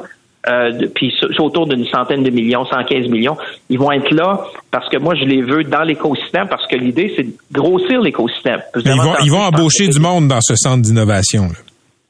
[0.48, 3.36] Euh, puis c'est autour d'une centaine de millions, 115 millions.
[3.70, 7.12] Ils vont être là parce que moi, je les veux dans l'écosystème parce que l'idée,
[7.16, 8.62] c'est de grossir l'écosystème.
[8.76, 11.50] Ils vont, ils vont embaucher du monde dans ce centre d'innovation.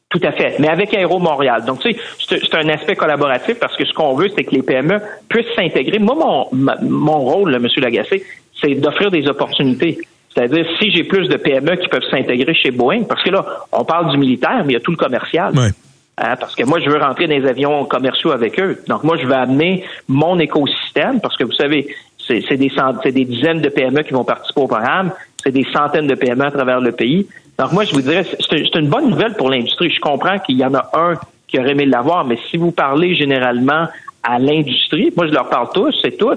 [0.09, 1.63] Tout à fait, mais avec Aéro Montréal.
[1.65, 4.61] Donc, tu sais, c'est un aspect collaboratif parce que ce qu'on veut, c'est que les
[4.61, 5.99] PME puissent s'intégrer.
[5.99, 7.67] Moi, mon, mon rôle, là, M.
[7.77, 8.23] Lagacé,
[8.61, 9.97] c'est d'offrir des opportunités.
[10.35, 13.85] C'est-à-dire, si j'ai plus de PME qui peuvent s'intégrer chez Boeing, parce que là, on
[13.85, 15.57] parle du militaire, mais il y a tout le commercial.
[15.57, 15.69] Ouais.
[16.17, 18.81] Hein, parce que moi, je veux rentrer dans les avions commerciaux avec eux.
[18.87, 22.71] Donc, moi, je vais amener mon écosystème, parce que vous savez, c'est des,
[23.11, 26.51] des dizaines de PME qui vont participer au programme, c'est des centaines de PME à
[26.51, 27.27] travers le pays.
[27.57, 29.89] Donc, moi, je vous dirais, c'est une bonne nouvelle pour l'industrie.
[29.89, 31.13] Je comprends qu'il y en a un
[31.47, 33.87] qui aurait aimé l'avoir, mais si vous parlez généralement
[34.23, 36.35] à l'industrie, moi, je leur parle tous, c'est tout.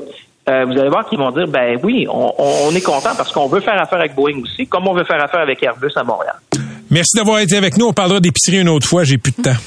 [0.48, 3.48] Euh, vous allez voir qu'ils vont dire, ben oui, on, on est content parce qu'on
[3.48, 6.36] veut faire affaire avec Boeing aussi, comme on veut faire affaire avec Airbus à Montréal.
[6.90, 7.86] Merci d'avoir été avec nous.
[7.86, 9.04] On parlera d'épicerie une autre fois.
[9.04, 9.58] J'ai plus de temps.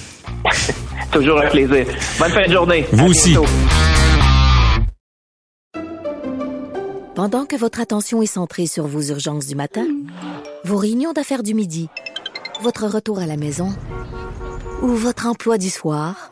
[1.12, 1.86] Toujours un plaisir.
[2.18, 2.86] Bonne fin de journée.
[2.92, 3.36] Vous aussi.
[7.14, 9.86] Pendant que votre attention est centrée sur vos urgences du matin,
[10.64, 11.90] vos réunions d'affaires du midi,
[12.64, 13.70] votre retour à la maison
[14.82, 16.32] ou votre emploi du soir,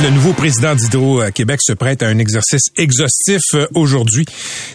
[0.00, 3.42] Le nouveau président d'Hydro-Québec se prête à un exercice exhaustif
[3.74, 4.24] aujourd'hui.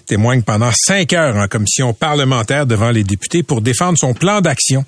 [0.06, 4.84] Témoigne pendant cinq heures en commission parlementaire devant les députés pour défendre son plan d'action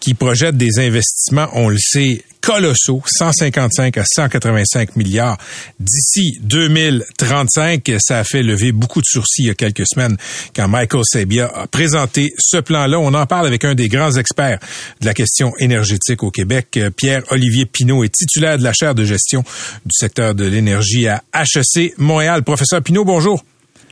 [0.00, 5.38] qui projette des investissements, on le sait, colossaux, 155 à 185 milliards
[5.80, 7.90] d'ici 2035.
[7.98, 10.16] Ça a fait lever beaucoup de sourcils il y a quelques semaines
[10.54, 12.98] quand Michael Sabia a présenté ce plan-là.
[12.98, 14.58] On en parle avec un des grands experts
[15.00, 16.78] de la question énergétique au Québec.
[16.96, 19.42] Pierre-Olivier Pinault est titulaire de la chaire de gestion
[19.86, 22.42] du secteur de l'énergie à HEC Montréal.
[22.42, 23.42] Professeur Pinault, bonjour.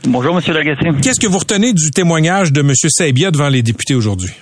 [0.04, 0.84] Bonjour, Monsieur Lagacé.
[1.00, 2.72] Qu'est-ce que vous retenez du témoignage de M.
[2.74, 4.32] Sabia devant les députés aujourd'hui?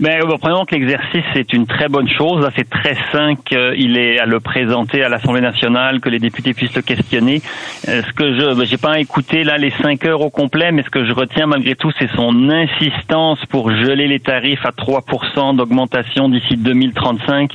[0.00, 2.48] Mais ben, prenons que l'exercice est une très bonne chose.
[2.56, 6.76] C'est très sain qu'il est à le présenter à l'Assemblée nationale, que les députés puissent
[6.76, 7.42] le questionner.
[7.88, 10.90] Euh, ce que je, j'ai pas écouté là les cinq heures au complet, mais ce
[10.90, 16.28] que je retiens malgré tout, c'est son insistance pour geler les tarifs à 3% d'augmentation
[16.28, 17.50] d'ici 2035.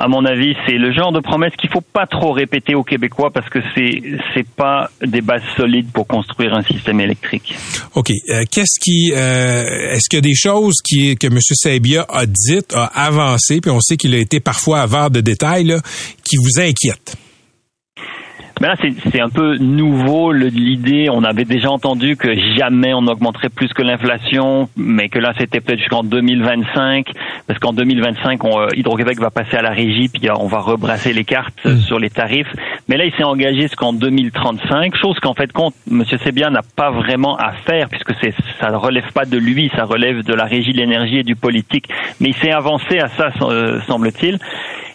[0.00, 3.30] à mon avis, c'est le genre de promesse qu'il faut pas trop répéter aux Québécois
[3.30, 7.54] parce que c'est c'est pas des bases solides pour construire un système électrique.
[7.94, 8.10] OK.
[8.10, 11.38] Euh, Qu'est-ce qui euh, est-ce qu'il y a des choses qui que M.
[11.74, 15.76] Sabia a dites, a avancé, puis on sait qu'il a été parfois avare de détails,
[16.22, 17.16] qui vous inquiètent?
[18.64, 21.08] Mais là, c'est- un peu nouveau l'idée.
[21.12, 25.60] On avait déjà entendu que jamais on n'augmenterait plus que l'inflation, mais que là, c'était
[25.60, 27.10] peut-être jusqu'en 2025,
[27.46, 30.60] parce qu'en 2025, on, euh, Hydro-Québec va passer à la régie, puis euh, on va
[30.60, 32.50] rebrasser les cartes euh, sur les tarifs.
[32.88, 36.02] Mais là, il s'est engagé jusqu'en 2035, chose qu'en fait, compte, M.
[36.24, 38.14] Sébia n'a pas vraiment à faire, puisque
[38.60, 41.36] ça ne relève pas de lui, ça relève de la régie de l'énergie et du
[41.36, 41.84] politique.
[42.18, 44.38] Mais il s'est avancé à ça, euh, semble-t-il.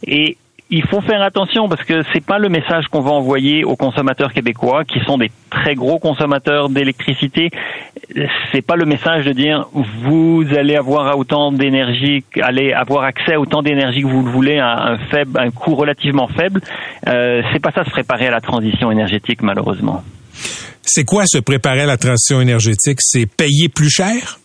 [0.07, 0.37] Et
[0.71, 4.31] il faut faire attention parce que c'est pas le message qu'on va envoyer aux consommateurs
[4.33, 7.49] québécois qui sont des très gros consommateurs d'électricité.
[8.51, 13.39] C'est pas le message de dire vous allez avoir autant d'énergie, allez avoir accès à
[13.39, 16.61] autant d'énergie que vous le voulez à un faible, un coût relativement faible.
[17.07, 20.03] Euh, c'est pas ça se préparer à la transition énergétique malheureusement.
[20.83, 22.99] C'est quoi se préparer à la transition énergétique?
[23.01, 24.39] C'est payer plus cher?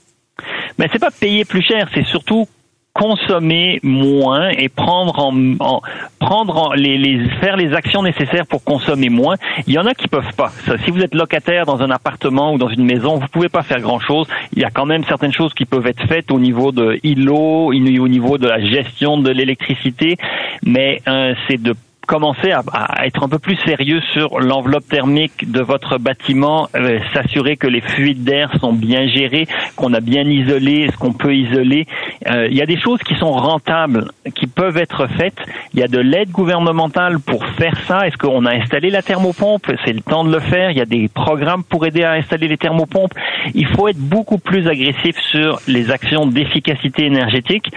[0.79, 2.49] Mais c'est pas payer plus cher, c'est surtout
[2.95, 5.83] consommer moins et prendre en, en-
[6.21, 9.35] prendre en- les, les faire les actions nécessaires pour consommer moins.
[9.67, 10.51] Il y en a qui peuvent pas.
[10.65, 13.63] Ça, si vous êtes locataire dans un appartement ou dans une maison, vous pouvez pas
[13.63, 14.29] faire grand chose.
[14.53, 17.67] Il y a quand même certaines choses qui peuvent être faites au niveau de îlots,
[17.73, 20.17] au niveau de la gestion de l'électricité,
[20.65, 25.51] mais euh, c'est de commencer à, à être un peu plus sérieux sur l'enveloppe thermique
[25.51, 30.25] de votre bâtiment, euh, s'assurer que les fuites d'air sont bien gérées, qu'on a bien
[30.25, 31.87] isolé ce qu'on peut isoler.
[32.27, 35.39] Euh, il y a des choses qui sont rentables, qui peuvent être faites.
[35.73, 38.07] Il y a de l'aide gouvernementale pour faire ça.
[38.07, 39.71] Est-ce qu'on a installé la thermopompe?
[39.85, 40.71] C'est le temps de le faire.
[40.71, 43.15] Il y a des programmes pour aider à installer les thermopompes.
[43.55, 47.71] Il faut être beaucoup plus agressif sur les actions d'efficacité énergétique.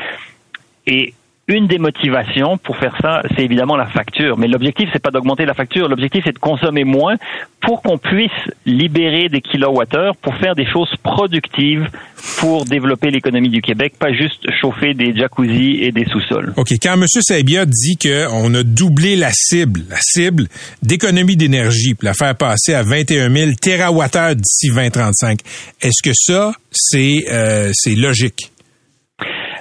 [0.86, 1.14] Et
[1.48, 4.38] une des motivations pour faire ça, c'est évidemment la facture.
[4.38, 5.88] Mais l'objectif, c'est pas d'augmenter la facture.
[5.88, 7.16] L'objectif, c'est de consommer moins
[7.62, 8.32] pour qu'on puisse
[8.66, 11.88] libérer des kilowattheures pour faire des choses productives
[12.40, 16.54] pour développer l'économie du Québec, pas juste chauffer des jacuzzis et des sous-sols.
[16.58, 16.70] OK.
[16.82, 17.06] Quand M.
[17.08, 20.48] Sabia dit qu'on a doublé la cible, la cible
[20.84, 25.40] d'économie d'énergie, pour la faire passer à 21 000 TWh d'ici 2035,
[25.82, 28.52] est-ce que ça, c'est euh, c'est logique?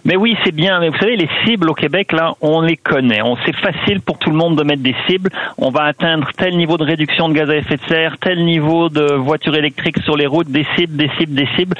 [0.07, 0.79] Mais oui, c'est bien.
[0.79, 3.23] Mais vous savez, les cibles au Québec, là, on les connaît.
[3.23, 5.31] On c'est facile pour tout le monde de mettre des cibles.
[5.59, 8.89] On va atteindre tel niveau de réduction de gaz à effet de serre, tel niveau
[8.89, 11.75] de voitures électriques sur les routes, des cibles, des cibles, des cibles.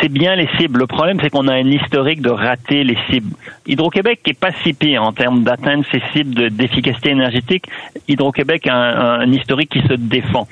[0.00, 0.78] C'est bien les cibles.
[0.78, 3.34] Le problème, c'est qu'on a un historique de rater les cibles.
[3.66, 7.66] Hydro-Québec est pas si pire en termes d'atteindre ces cibles de- d'efficacité énergétique.
[8.08, 10.48] Hydro-Québec a un historique qui se défend.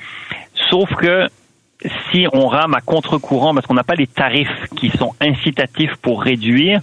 [0.69, 1.27] Sauf que
[2.11, 6.21] si on rame à contre-courant parce qu'on n'a pas les tarifs qui sont incitatifs pour
[6.23, 6.79] réduire,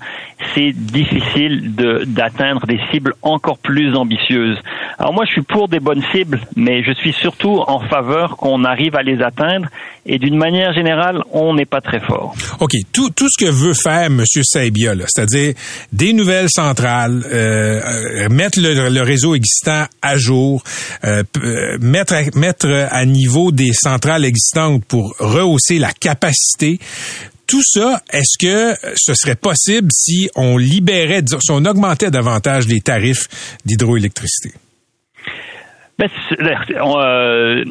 [0.54, 4.58] c'est difficile de- d'atteindre des cibles encore plus ambitieuses.
[4.98, 8.64] Alors moi, je suis pour des bonnes cibles, mais je suis surtout en faveur qu'on
[8.64, 9.66] arrive à les atteindre.
[10.06, 12.34] Et d'une manière générale, on n'est pas très fort.
[12.60, 12.72] OK.
[12.92, 14.22] Tout, tout ce que veut faire M.
[14.42, 15.54] Sabia, là, c'est-à-dire
[15.92, 20.62] des nouvelles centrales, euh, euh, mettre le, le réseau existant à jour,
[21.04, 26.78] euh, euh, mettre, mettre à niveau des centrales existantes pour rehausser la capacité.
[27.48, 32.80] Tout ça, est-ce que ce serait possible si on libérait, si on augmentait davantage les
[32.80, 33.26] tarifs
[33.64, 34.56] d'hydroélectricité?
[35.98, 37.64] Ben, c'est euh,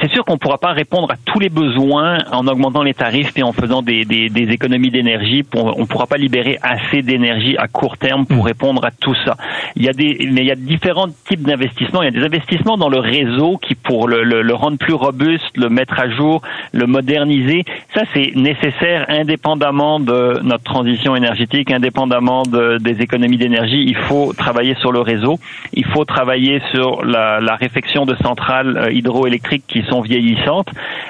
[0.00, 3.30] c'est sûr qu'on ne pourra pas répondre à tous les besoins en augmentant les tarifs
[3.36, 5.44] et en faisant des, des, des économies d'énergie.
[5.54, 9.36] On ne pourra pas libérer assez d'énergie à court terme pour répondre à tout ça.
[9.76, 12.02] Il y a des, mais il y a différents types d'investissements.
[12.02, 14.94] Il y a des investissements dans le réseau qui, pour le, le, le rendre plus
[14.94, 21.70] robuste, le mettre à jour, le moderniser, ça c'est nécessaire indépendamment de notre transition énergétique,
[21.70, 23.84] indépendamment de, des économies d'énergie.
[23.86, 25.38] Il faut travailler sur le réseau.
[25.72, 30.68] Il faut travailler sur la, la réfection de centrales euh, hydroélectriques qui sont vieillissantes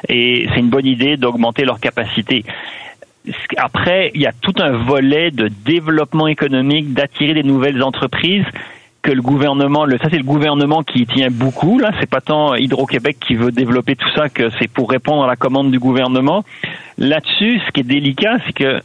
[0.09, 2.45] et c'est une bonne idée d'augmenter leur capacité.
[3.57, 8.45] Après, il y a tout un volet de développement économique, d'attirer des nouvelles entreprises
[9.05, 13.19] que le gouvernement, ça c'est le gouvernement qui tient beaucoup là, c'est pas tant Hydro-Québec
[13.21, 16.43] qui veut développer tout ça que c'est pour répondre à la commande du gouvernement.
[16.97, 18.81] Là-dessus, ce qui est délicat, c'est que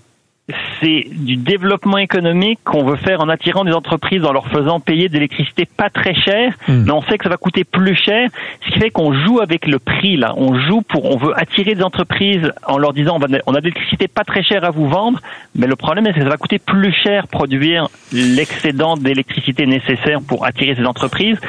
[0.81, 5.09] c'est du développement économique qu'on veut faire en attirant des entreprises en leur faisant payer
[5.09, 8.29] de l'électricité pas très cher, mais on sait que ça va coûter plus cher,
[8.61, 10.33] ce qui fait qu'on joue avec le prix là.
[10.37, 13.59] On joue pour, on veut attirer des entreprises en leur disant on, va, on a
[13.59, 15.19] de l'électricité pas très chère à vous vendre,
[15.55, 20.45] mais le problème c'est que ça va coûter plus cher produire l'excédent d'électricité nécessaire pour
[20.45, 21.39] attirer ces entreprises.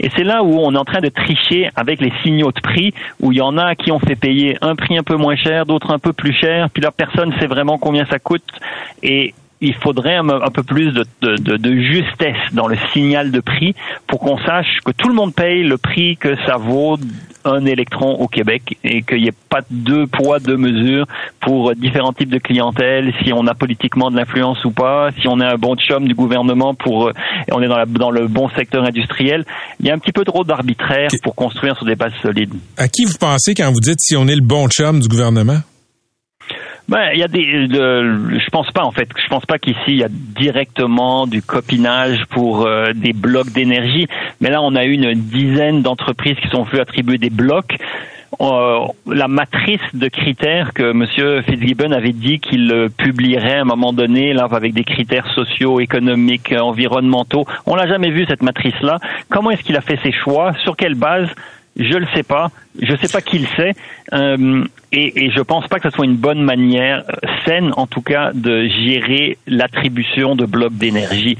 [0.00, 2.94] Et c'est là où on est en train de tricher avec les signaux de prix,
[3.20, 5.66] où il y en a qui ont fait payer un prix un peu moins cher,
[5.66, 8.42] d'autres un peu plus cher, puis là personne sait vraiment combien ça coûte.
[9.02, 13.30] Et il faudrait un, un peu plus de, de, de, de justesse dans le signal
[13.30, 13.74] de prix
[14.06, 16.96] pour qu'on sache que tout le monde paye le prix que ça vaut
[17.44, 21.06] un électron au Québec et qu'il n'y ait pas deux poids, deux mesures
[21.40, 25.40] pour différents types de clientèle, si on a politiquement de l'influence ou pas, si on
[25.40, 27.12] est un bon chum du gouvernement pour euh,
[27.48, 29.44] et on est dans, la, dans le bon secteur industriel.
[29.78, 32.54] Il y a un petit peu trop d'arbitraire pour construire sur des bases solides.
[32.76, 35.60] À qui vous pensez quand vous dites si on est le bon chum du gouvernement?
[36.90, 39.08] Ben, il y a des, de- je pense pas en fait.
[39.16, 44.08] Je pense pas qu'ici il y a directement du copinage pour euh, des blocs d'énergie.
[44.40, 47.76] Mais là, on a une dizaine d'entreprises qui sont venues attribuer des blocs.
[48.40, 51.42] Euh, la matrice de critères que M.
[51.44, 55.78] Fitzgibbon avait dit qu'il euh, publierait à un moment donné, là, avec des critères sociaux,
[55.78, 57.44] économiques, euh, environnementaux.
[57.66, 58.98] On l'a jamais vu cette matrice-là.
[59.30, 60.54] Comment est-ce qu'il a fait ses choix?
[60.64, 61.28] Sur quelle base?
[61.76, 62.50] Je le sais pas.
[62.80, 63.72] Je sais pas qui le sait.
[64.12, 67.86] Euh, et, et je pense pas que ce soit une bonne manière euh, saine, en
[67.86, 71.36] tout cas, de gérer l'attribution de blocs d'énergie.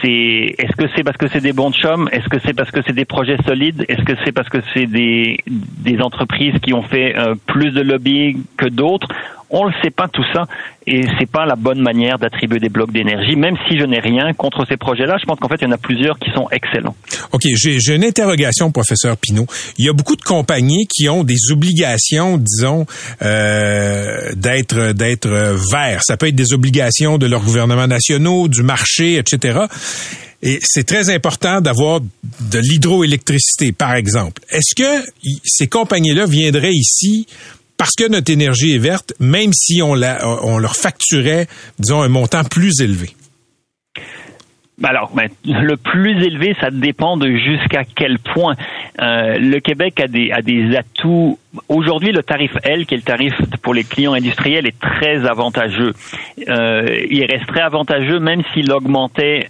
[0.00, 2.80] C'est est-ce que c'est parce que c'est des bons chums Est-ce que c'est parce que
[2.86, 3.84] c'est des projets solides?
[3.88, 7.82] Est-ce que c'est parce que c'est des des entreprises qui ont fait euh, plus de
[7.82, 9.08] lobbying que d'autres?
[9.50, 10.44] On ne sait pas tout ça
[10.86, 13.36] et c'est pas la bonne manière d'attribuer des blocs d'énergie.
[13.36, 15.72] Même si je n'ai rien contre ces projets-là, je pense qu'en fait il y en
[15.72, 16.94] a plusieurs qui sont excellents.
[17.32, 19.46] OK, j'ai une interrogation, professeur Pinault.
[19.78, 22.86] Il y a beaucoup de compagnies qui ont des obligations, disons,
[23.22, 25.28] euh, d'être d'être
[25.72, 26.02] verts.
[26.02, 29.66] Ça peut être des obligations de leurs gouvernements nationaux, du marché, etc.
[30.42, 34.42] Et c'est très important d'avoir de l'hydroélectricité, par exemple.
[34.50, 35.04] Est-ce que
[35.44, 37.26] ces compagnies-là viendraient ici
[37.76, 41.46] parce que notre énergie est verte, même si on, la, on leur facturait,
[41.78, 43.10] disons, un montant plus élevé?
[44.78, 48.54] Ben Alors, ben, le plus élevé, ça dépend de jusqu'à quel point.
[49.00, 51.38] Euh, le Québec a des, a des atouts.
[51.70, 55.94] Aujourd'hui, le tarif L, qui est le tarif pour les clients industriels, est très avantageux.
[56.48, 59.48] Euh, il resterait avantageux même s'il augmentait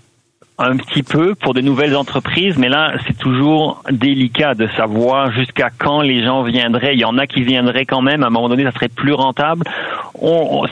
[0.59, 5.71] un petit peu pour de nouvelles entreprises, mais là, c'est toujours délicat de savoir jusqu'à
[5.77, 6.95] quand les gens viendraient.
[6.95, 8.23] Il y en a qui viendraient quand même.
[8.23, 9.65] À un moment donné, ça serait plus rentable.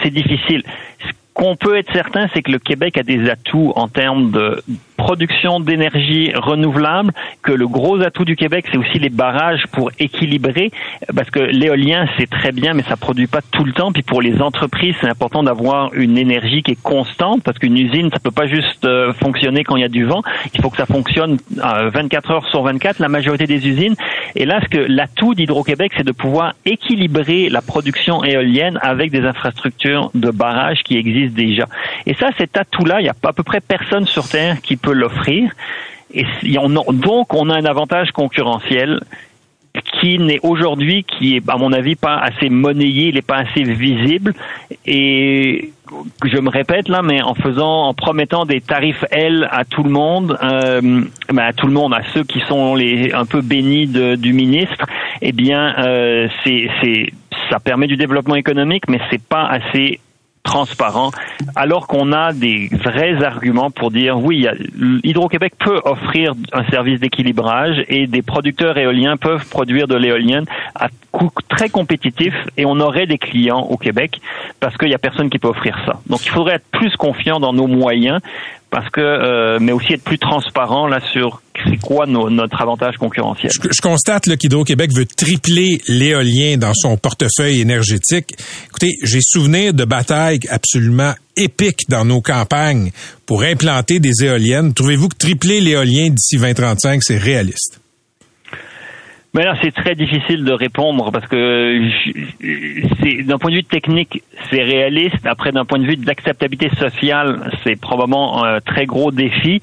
[0.03, 0.63] C'est difficile.
[1.01, 4.63] Ce qu'on peut être certain, c'est que le Québec a des atouts en termes de
[5.05, 10.71] production d'énergie renouvelable, que le gros atout du Québec, c'est aussi les barrages pour équilibrer,
[11.15, 13.93] parce que l'éolien, c'est très bien, mais ça produit pas tout le temps.
[13.93, 18.09] Puis pour les entreprises, c'est important d'avoir une énergie qui est constante, parce qu'une usine,
[18.15, 20.23] ça peut pas juste euh, fonctionner quand il y a du vent.
[20.55, 23.97] Il faut que ça fonctionne euh, 24 heures sur 24, la majorité des usines.
[24.35, 29.27] Et là, ce que l'atout d'Hydro-Québec, c'est de pouvoir équilibrer la production éolienne avec des
[29.27, 31.67] infrastructures de barrages qui existent déjà.
[32.07, 34.94] Et ça, cet atout-là, il y a à peu près personne sur Terre qui peut
[34.95, 35.51] l'offrir.
[36.13, 36.25] Et
[36.93, 39.01] donc, on a un avantage concurrentiel
[40.01, 43.65] qui n'est aujourd'hui, qui est à mon avis pas assez monnayé, il n'est pas assez
[43.65, 44.33] visible.
[44.87, 45.73] Et
[46.25, 49.91] je me répète là, mais en faisant, en promettant des tarifs L à tout le
[49.91, 50.81] monde, euh,
[51.29, 54.87] ben, à tout le monde, à ceux qui sont les un peu bénis du ministre,
[55.21, 57.13] eh bien, euh, c'est, c'est,
[57.51, 59.99] ça permet du développement économique, mais c'est pas assez
[60.45, 61.11] transparent,
[61.57, 64.47] alors qu'on a des vrais arguments pour dire oui,
[65.03, 70.89] Hydro-Québec peut offrir un service d'équilibrage et des producteurs éoliens peuvent produire de l'éolienne à
[71.11, 74.21] coût très compétitif et on aurait des clients au Québec
[74.61, 76.01] parce qu'il y a personne qui peut offrir ça.
[76.09, 78.21] Donc il faudrait être plus confiant dans nos moyens
[78.75, 83.53] parce que, euh, mais aussi être plus transparent là sur c'est quoi notre avantage concurrentiel.
[83.55, 88.35] Je, je constate qu'Hydro-Québec veut tripler l'éolien dans son portefeuille énergétique.
[88.67, 92.91] Écoutez, j'ai souvenir de batailles absolument épiques dans nos campagnes
[93.27, 94.75] pour implanter des éoliennes.
[94.75, 97.79] Trouvez-vous que tripler l'éolien d'ici 2035, c'est réaliste?
[99.35, 101.81] Mais là, c'est très difficile de répondre parce que
[103.23, 105.27] d'un point de vue technique, c'est réaliste.
[105.27, 109.61] Après, d'un point de vue d'acceptabilité sociale, c'est probablement un très gros défi.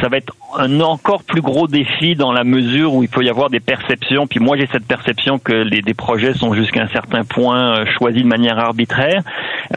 [0.00, 3.30] Ça va être un encore plus gros défi dans la mesure où il peut y
[3.30, 4.26] avoir des perceptions.
[4.26, 7.86] Puis moi, j'ai cette perception que les des projets sont jusqu'à un certain point euh,
[7.98, 9.22] choisis de manière arbitraire.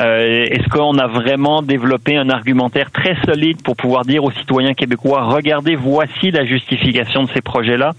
[0.02, 4.74] Euh, Est-ce qu'on a vraiment développé un argumentaire très solide pour pouvoir dire aux citoyens
[4.74, 7.92] québécois regardez, voici la justification de ces projets-là?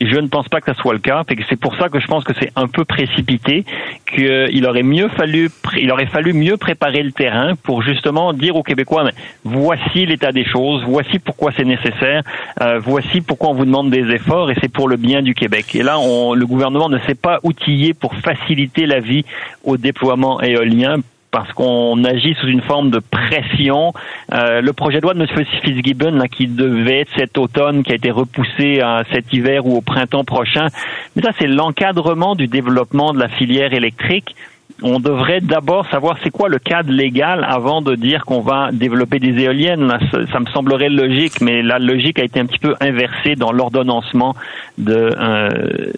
[0.00, 1.22] Je ne pense pas que ça soit le cas.
[1.48, 3.64] C'est pour ça que je pense que c'est un peu précipité,
[4.06, 8.62] qu'il aurait mieux fallu, il aurait fallu mieux préparer le terrain pour justement dire aux
[8.62, 9.04] Québécois
[9.44, 12.11] voici l'état des choses, voici pourquoi c'est nécessaire,
[12.60, 15.74] euh, voici pourquoi on vous demande des efforts et c'est pour le bien du Québec.
[15.74, 19.24] Et là, le gouvernement ne s'est pas outillé pour faciliter la vie
[19.64, 20.98] au déploiement éolien
[21.32, 23.92] parce qu'on agit sous une forme de pression.
[24.32, 25.44] Euh, le projet de loi de M.
[25.62, 29.80] Fitzgibbon, qui devait être cet automne, qui a été repoussé à cet hiver ou au
[29.80, 30.66] printemps prochain,
[31.16, 34.36] mais ça, c'est l'encadrement du développement de la filière électrique.
[34.82, 39.18] On devrait d'abord savoir c'est quoi le cadre légal avant de dire qu'on va développer
[39.18, 39.92] des éoliennes.
[40.10, 44.34] Ça, me semblerait logique, mais la logique a été un petit peu inversée dans l'ordonnancement
[44.78, 45.90] de, euh,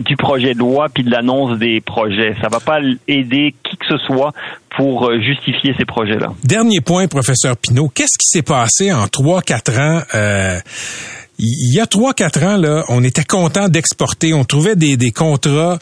[0.00, 2.34] du projet de loi puis de l'annonce des projets.
[2.40, 4.32] Ça va pas aider qui que ce soit
[4.76, 6.28] pour euh, justifier ces projets-là.
[6.44, 10.00] Dernier point, professeur Pinault, qu'est-ce qui s'est passé en trois quatre ans?
[10.14, 10.58] Euh
[11.44, 14.32] il y a trois, quatre ans, là, on était content d'exporter.
[14.32, 15.78] On trouvait des, des, contrats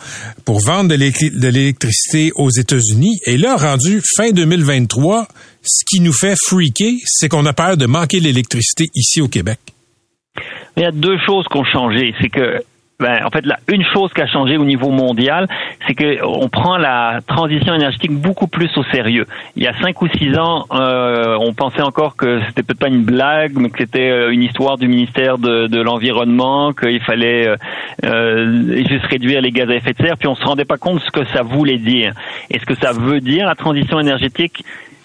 [0.46, 3.18] pour vendre de l'électricité aux États-Unis.
[3.26, 5.28] Et là, rendu fin 2023,
[5.62, 9.58] ce qui nous fait freaker, c'est qu'on a peur de manquer l'électricité ici au Québec.
[10.78, 12.14] Il y a deux choses qui ont changé.
[12.22, 12.62] C'est que
[13.00, 15.48] ben, en fait, là, une chose qui a changé au niveau mondial,
[15.86, 19.26] c'est que on prend la transition énergétique beaucoup plus au sérieux.
[19.56, 22.88] Il y a cinq ou six ans, euh, on pensait encore que c'était peut-être pas
[22.88, 27.48] une blague, mais que c'était euh, une histoire du ministère de, de l'environnement, qu'il fallait
[27.48, 27.56] euh,
[28.04, 30.96] euh, juste réduire les gaz à effet de serre, puis on se rendait pas compte
[30.96, 32.12] de ce que ça voulait dire.
[32.50, 34.62] Et ce que ça veut dire, la transition énergétique,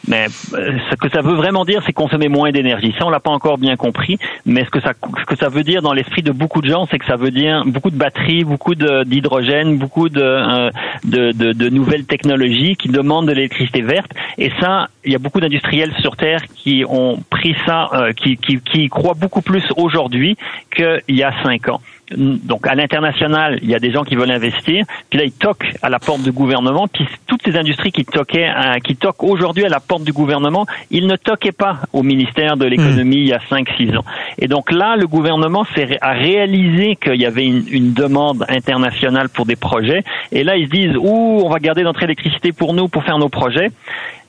[0.08, 2.93] mais euh, ce que ça veut vraiment dire, c'est consommer moins d'énergie.
[2.97, 4.18] Ça, on l'a pas encore bien compris.
[4.45, 6.88] Mais ce que ça, ce que ça veut dire dans l'esprit de beaucoup de gens,
[6.89, 10.70] c'est que ça veut dire beaucoup de batteries, beaucoup d'hydrogène, beaucoup de, euh,
[11.03, 14.12] de, de, de, nouvelles technologies qui demandent de l'électricité verte.
[14.38, 18.38] Et ça, il y a beaucoup d'industriels sur Terre qui ont pris ça, euh, qui,
[18.38, 20.38] qui, qui croient beaucoup plus aujourd'hui
[20.76, 21.82] qu'il y a cinq ans
[22.12, 25.74] donc à l'international, il y a des gens qui veulent investir, puis là ils toquent
[25.82, 28.51] à la porte du gouvernement, puis toutes ces industries qui toquaient,
[28.84, 32.66] qui toquent aujourd'hui à la porte du gouvernement, ils ne toquaient pas au ministère de
[32.66, 34.06] l'économie il y a 5-6 ans.
[34.38, 35.66] Et donc là, le gouvernement
[36.01, 40.66] a réalisé qu'il y avait une, une, demande internationale pour des projets, et là ils
[40.66, 43.72] se disent, ouh, on va garder notre électricité pour nous, pour faire nos projets.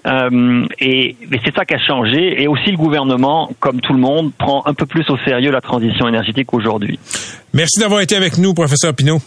[0.06, 2.40] Euh, et, et c'est ça qui a changé.
[2.40, 5.60] Et aussi le gouvernement, comme tout le monde, prend un peu plus au sérieux la
[5.60, 6.98] transition énergétique aujourd'hui.
[7.52, 9.20] Merci d'avoir été avec nous, professeur Pinault.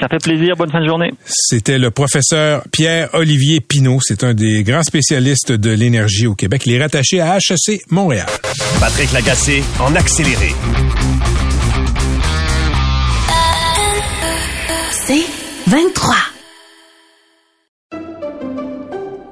[0.00, 0.56] Ça fait plaisir.
[0.56, 1.12] Bonne fin de journée.
[1.24, 4.00] C'était le professeur Pierre-Olivier Pinault.
[4.02, 6.62] C'est un des grands spécialistes de l'énergie au Québec.
[6.66, 8.26] Il est rattaché à HEC Montréal.
[8.80, 10.52] Patrick Lagacé en accéléré.
[14.90, 15.26] C'est
[15.68, 16.33] 23.